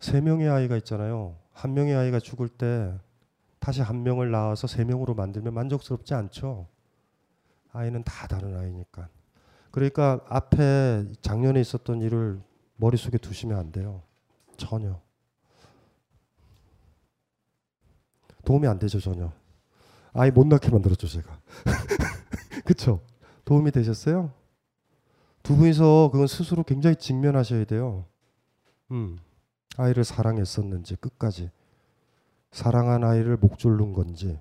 [0.00, 1.36] 세 명의 아이가 있잖아요.
[1.52, 2.92] 한 명의 아이가 죽을 때
[3.60, 6.66] 다시 한 명을 낳아서 세 명으로 만들면 만족스럽지 않죠.
[7.72, 9.08] 아이는 다 다른 아이니까.
[9.70, 12.47] 그러니까 앞에 작년에 있었던 일을
[12.78, 14.02] 머릿속에 두시면 안 돼요.
[14.56, 15.00] 전혀.
[18.44, 19.30] 도움이 안 되죠, 전혀.
[20.12, 21.40] 아이 못 낳게 만들었죠, 제가.
[22.64, 23.04] 그쵸?
[23.44, 24.32] 도움이 되셨어요?
[25.42, 28.06] 두 분이서 그건 스스로 굉장히 직면하셔야 돼요.
[28.90, 29.18] 음.
[29.76, 31.50] 아이를 사랑했었는지, 끝까지.
[32.52, 34.38] 사랑한 아이를 목졸른 건지.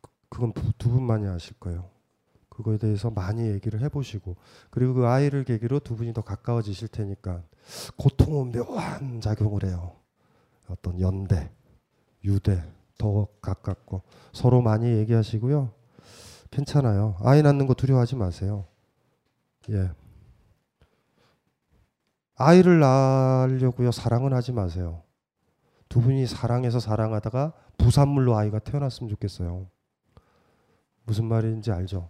[0.00, 1.91] 그, 그건 두 분만이 아실 거예요.
[2.62, 4.36] 그거에 대해서 많이 얘기를 해보시고
[4.70, 7.42] 그리고 그 아이를 계기로 두 분이 더 가까워지실 테니까
[7.96, 9.96] 고통은 묘한 작용을 해요.
[10.68, 11.50] 어떤 연대,
[12.24, 12.62] 유대
[12.96, 14.02] 더 가깝고
[14.32, 15.72] 서로 많이 얘기하시고요.
[16.50, 17.16] 괜찮아요.
[17.20, 18.66] 아이 낳는 거 두려워하지 마세요.
[19.70, 19.90] 예.
[22.36, 23.92] 아이를 낳으려고요.
[23.92, 25.02] 사랑은 하지 마세요.
[25.88, 29.66] 두 분이 사랑해서 사랑하다가 부산물로 아이가 태어났으면 좋겠어요.
[31.04, 32.08] 무슨 말인지 알죠?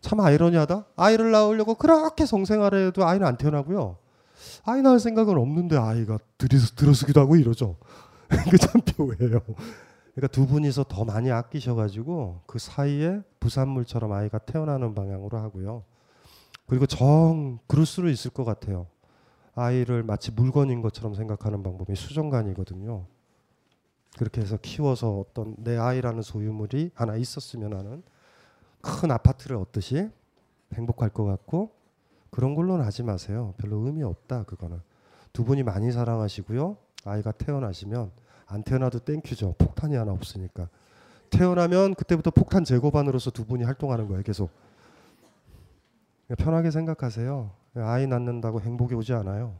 [0.00, 0.86] 참 아이러니하다.
[0.96, 3.96] 아이를 낳으려고 그렇게 성생활 해도 아이는 안 태어나고요.
[4.64, 7.76] 아이 낳을 생각은 없는데 아이가 들이서 들어서기도 하고 이러죠.
[8.50, 9.40] 그참 묘해요.
[10.14, 15.84] 그러니까 두 분이서 더 많이 아끼셔가지고 그 사이에 부산물처럼 아이가 태어나는 방향으로 하고요.
[16.66, 18.86] 그리고 정 그럴 수도 있을 것 같아요.
[19.54, 23.06] 아이를 마치 물건인 것처럼 생각하는 방법이 수정관이거든요.
[24.18, 28.02] 그렇게 해서 키워서 어떤 내 아이라는 소유물이 하나 있었으면 하는
[28.80, 30.10] 큰 아파트를 얻듯이
[30.74, 31.70] 행복할 것 같고
[32.30, 33.54] 그런 걸로는 하지 마세요.
[33.58, 34.80] 별로 의미 없다 그거는.
[35.32, 36.76] 두 분이 많이 사랑하시고요.
[37.04, 38.10] 아이가 태어나시면
[38.46, 39.54] 안 태어나도 thank you죠.
[39.58, 40.68] 폭탄이 하나 없으니까.
[41.30, 44.22] 태어나면 그때부터 폭탄 제거반으로서 두 분이 활동하는 거예요.
[44.22, 44.50] 계속.
[46.38, 47.50] 편하게 생각하세요.
[47.76, 49.56] 아이 낳는다고 행복이 오지 않아요.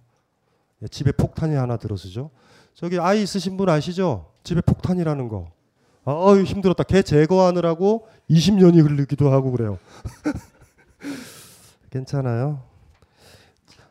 [0.83, 2.31] 예, 집에 폭탄이 하나 들어서죠.
[2.75, 4.31] 저기 아이 있으신 분 아시죠?
[4.45, 5.51] 집에 폭탄이라는 거.
[6.05, 6.85] 아, 어유 힘들었다.
[6.85, 9.79] 걔 제거하느라고 20년이 흐르기도 하고 그래요.
[11.91, 12.63] 괜찮아요.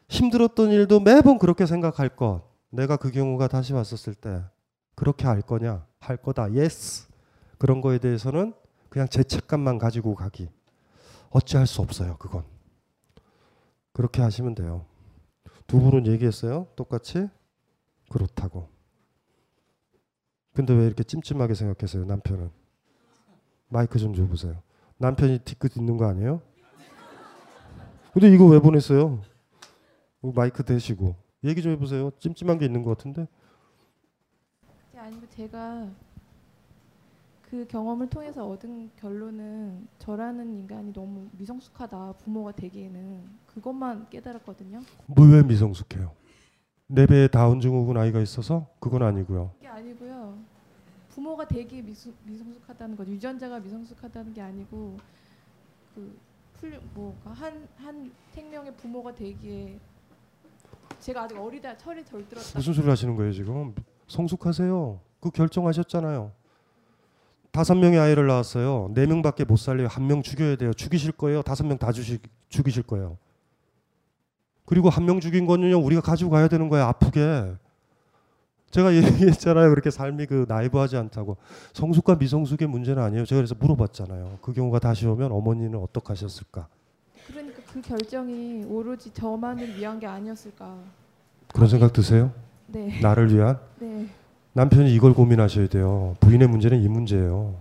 [0.10, 2.43] 힘들었던 일도 매번 그렇게 생각할 것.
[2.70, 4.43] 내가 그 경우가 다시 왔었을 때
[4.95, 5.86] 그렇게 할 거냐?
[5.99, 6.53] 할 거다.
[6.53, 7.07] yes.
[7.58, 8.53] 그런 거에 대해서는
[8.89, 10.49] 그냥 죄책감만 가지고 가기.
[11.30, 12.18] 어찌할 수 없어요.
[12.18, 12.43] 그건.
[13.93, 14.86] 그렇게 하시면 돼요.
[15.66, 16.68] 두 분은 얘기했어요.
[16.76, 17.28] 똑같이
[18.10, 18.70] 그렇다고.
[20.58, 22.05] 근데 왜 이렇게 찜찜하게 생각했어요?
[22.05, 22.49] 남편은.
[23.70, 24.64] 마이크 좀 줘보세요.
[24.97, 26.41] 남편이 뒤끝 있는 거 아니에요?
[28.12, 29.22] 근데 이거 왜 보냈어요?
[30.22, 32.10] 마이크 대시고 얘기 좀 해보세요.
[32.18, 33.28] 찜찜한 게 있는 것 같은데.
[34.97, 35.88] 아니면 제가
[37.43, 44.82] 그 경험을 통해서 얻은 결론은 저라는 인간이 너무 미성숙하다 부모가 되기에는 그것만 깨달았거든요.
[45.05, 46.12] 뭐 왜 미성숙해요?
[46.88, 49.51] 내 배에 다운 증후군 아이가 있어서 그건 아니고요.
[49.59, 50.38] 이게 아니고요.
[51.09, 54.97] 부모가 되기에 미수, 미성숙하다는 것, 유전자가 미성숙하다는 게 아니고
[56.93, 59.79] 그뭐한 한 생명의 부모가 되기에
[60.99, 62.57] 제가 아직 어리다 철이 덜 들었다.
[62.57, 63.75] 무슨 소리 하시는 거예요 지금?
[64.07, 64.99] 성숙하세요.
[65.19, 66.31] 그 결정하셨잖아요.
[67.51, 68.91] 다섯 명의 아이를 낳았어요.
[68.93, 69.88] 네 명밖에 못 살려요.
[69.88, 70.73] 한 명 죽여야 돼요.
[70.73, 71.41] 죽이실 거예요.
[71.41, 73.17] 다섯 명다 죽이실 거예요.
[74.68, 76.86] 그리고 한 명 죽인 거는요 우리가 가지고 가야 되는 거예요.
[76.86, 77.53] 아프게.
[78.70, 79.70] 제가 얘기했잖아요.
[79.72, 81.38] 그렇게 삶이 그 나이브하지 않다고.
[81.74, 83.26] 성숙과 미성숙의 문제는 아니에요.
[83.26, 84.39] 제가 그래서 물어봤잖아요.
[84.41, 86.68] 그 경우가 다시 오면 어머니는 어떻게 하셨을까?
[87.28, 90.76] 그러니까 그 결정이 오로지 저만을 위한 게 아니었을까.
[91.53, 92.32] 그런 생각 드세요?
[92.68, 92.99] 네.
[93.01, 93.57] 나를 위한?
[93.80, 94.05] 네.
[94.51, 96.18] 남편이 이걸 고민하셔야 돼요.
[96.20, 97.55] 부인의 문제는 이 문제예요.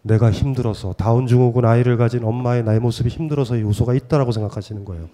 [0.00, 5.10] 내가 힘들어서 다운 증후군 아이를 가진 엄마의 나의 모습이 힘들어서 요소가 있다라고 생각하시는 거예요.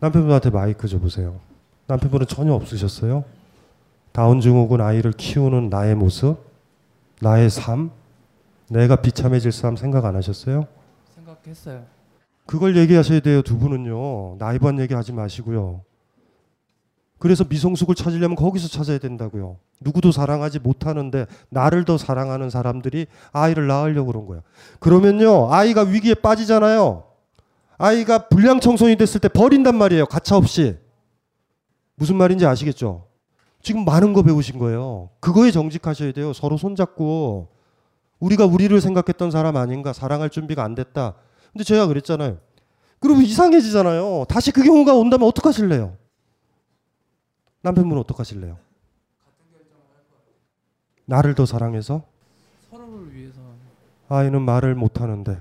[0.00, 1.40] 남편분한테 마이크 줘보세요.
[1.86, 3.24] 남편분은 전혀 없으셨어요?
[4.12, 6.38] 다운 증후군 아이를 키우는 나의 모습,
[7.20, 7.90] 나의 삶,
[8.68, 10.66] 내가 비참해질 삶 생각 안 하셨어요?
[11.14, 11.84] 생각했어요.
[12.46, 13.42] 그걸 얘기하셔야 돼요.
[13.42, 14.36] 두 분은요.
[14.38, 15.82] 나이반 얘기하지 마시고요.
[17.18, 19.56] 그래서 미성숙을 찾으려면 거기서 찾아야 된다고요.
[19.80, 24.40] 누구도 사랑하지 못하는데 나를 더 사랑하는 사람들이 아이를 낳으려고 그런 거야.
[24.80, 25.52] 그러면요.
[25.52, 27.04] 아이가 위기에 빠지잖아요.
[27.78, 30.06] 아이가 불량 청소년이 됐을 때 버린단 말이에요.
[30.06, 30.78] 가차 없이.
[31.94, 33.06] 무슨 말인지 아시겠죠?
[33.62, 35.10] 지금 많은 거 배우신 거예요.
[35.20, 36.32] 그거에 정직하셔야 돼요.
[36.32, 37.48] 서로 손잡고
[38.20, 39.92] 우리가 우리를 생각했던 사람 아닌가?
[39.92, 41.14] 사랑할 준비가 안 됐다.
[41.52, 42.38] 근데 제가 그랬잖아요.
[43.00, 44.24] 그러면 이상해지잖아요.
[44.28, 45.96] 다시 그 경우가 온다면 어떡하실래요?
[47.62, 48.58] 남편분은 어떡하실래요?
[51.04, 52.02] 나를 더 사랑해서
[52.70, 53.40] 서로를 위해서
[54.08, 55.40] 아이는 말을 못 하는데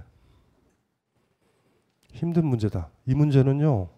[2.15, 2.89] 힘든 문제다.
[3.05, 3.89] 이 문제는요.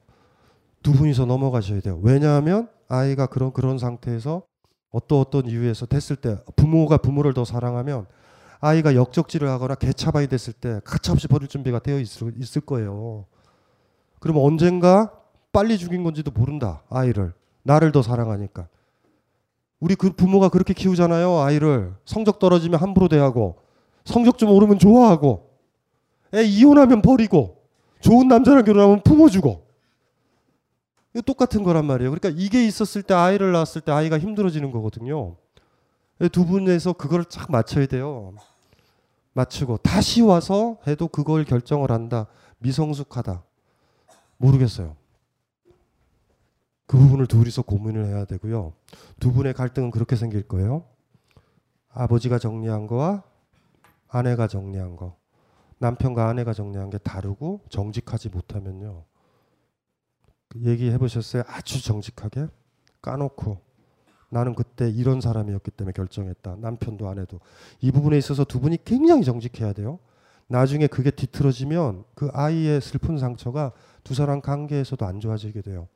[0.82, 2.00] 두 분이서 넘어가셔야 돼요.
[2.02, 4.44] 왜냐하면 아이가 그런 그런 상태에서
[4.92, 8.08] 어떤 어떤 이유에서 됐을 때 부모가 부모를 더 사랑하면
[8.60, 13.26] 아이가 역적질을 하거나 개차반이 됐을 때 가차없이 버릴 준비가 되어 있을, 있을 거예요.
[14.20, 15.12] 그러면 언젠가
[15.52, 16.82] 빨리 죽인 건지도 모른다.
[16.90, 17.34] 아이를.
[17.64, 18.68] 나를 더 사랑하니까.
[19.80, 21.40] 우리 그 부모가 그렇게 키우잖아요.
[21.40, 23.58] 아이를 성적 떨어지면 함부로 대하고
[24.06, 25.52] 성적 좀 오르면 좋아하고
[26.34, 27.57] 애 이혼하면 버리고
[28.00, 29.68] 좋은 남자랑 결혼하면 품어주고
[31.26, 32.12] 똑같은 거란 말이에요.
[32.12, 35.36] 그러니까 이게 있었을 때 아이를 낳았을 때 아이가 힘들어지는 거거든요.
[36.32, 38.34] 두 분에서 그걸 쫙 맞춰야 돼요.
[39.34, 42.28] 맞추고 다시 와서 해도 그걸 결정을 한다.
[42.60, 43.44] 미성숙하다.
[44.38, 44.96] 모르겠어요.
[46.88, 48.74] 그 부분을 둘이서 고민을 해야 되고요.
[49.20, 50.86] 두 분의 갈등은 그렇게 생길 거예요.
[51.90, 53.24] 아버지가 정리한 거와
[54.08, 55.18] 아내가 정리한 거.
[55.80, 59.04] 남편과 아내가 정리한 게 다르고 정직하지 못하면요.
[60.56, 61.44] 얘기해 보셨어요?
[61.48, 62.48] 아주 정직하게
[63.02, 63.60] 까놓고
[64.30, 66.58] 나는 그때 이런 사람이었기 때문에 결정했다.
[66.60, 67.40] 남편도 아내도
[67.80, 70.00] 이 부분에 있어서 두 분이 굉장히 정직해야 돼요.
[70.48, 73.72] 나중에 그게 뒤틀어지면 그 아이의 슬픈 상처가
[74.04, 75.88] 두 사람 관계에서도 안 좋아지게 돼요.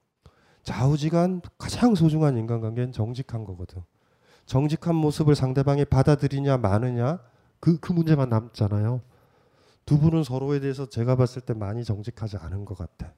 [0.64, 3.82] 좌우지간 가장 소중한 인간관계는 정직한 거거든.
[4.46, 7.20] 정직한 모습을 상대방이 받아들이냐 마느냐
[7.60, 9.02] 그, 그 문제만 남잖아요.
[9.92, 13.12] 두 분은 서로에 대해서 제가 봤을 때 많이 정직하지 않은 것 같아.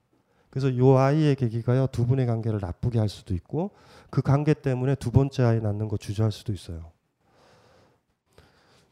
[0.50, 3.70] 그래서 요 아이의 계기가요 두 분의 관계를 나쁘게 할 수도 있고
[4.10, 6.92] 그 관계 때문에 두 번째 아이 낳는 거 주저할 수도 있어요.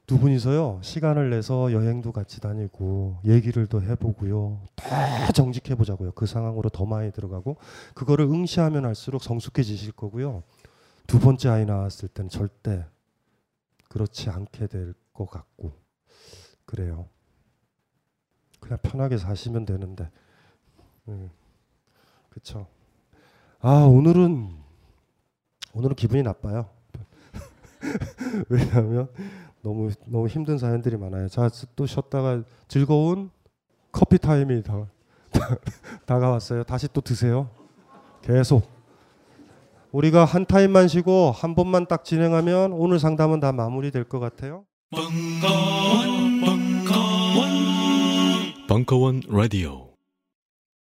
[0.05, 6.69] 두 분이서요 시간을 내서 여행도 같이 다니고 얘기를 더 해보고요 더 정직해 보자고요 그 상황으로
[6.69, 7.57] 더 많이 들어가고
[7.95, 10.43] 그거를 응시하면 할수록 성숙해지실 거고요
[11.07, 12.85] 두 번째 아이 낳았을 때는 절대
[13.89, 15.71] 그렇지 않게 될 것 같고
[16.65, 17.07] 그래요
[18.61, 20.09] 그냥 편하게 사시면 되는데
[21.09, 21.29] 음,
[22.29, 22.67] 그렇죠
[23.59, 24.49] 아 오늘은
[25.73, 26.69] 오늘은 기분이 나빠요
[28.49, 29.09] 왜냐하면
[29.61, 31.27] 너무 너무 힘든 사연들이 많아요.
[31.27, 33.29] 자, 또 쉬었다가 즐거운
[33.91, 34.87] 커피 타임이 다,
[35.31, 35.57] 다,
[36.05, 36.63] 다가왔어요.
[36.63, 37.49] 다시 또 드세요.
[38.21, 38.63] 계속.
[39.91, 44.65] 우리가 한 타임만 쉬고 한 번만 딱 진행하면 오늘 상담은 다 마무리될 것 같아요.
[44.91, 46.20] 벙커원,
[48.71, 49.90] Bunkawan Radio.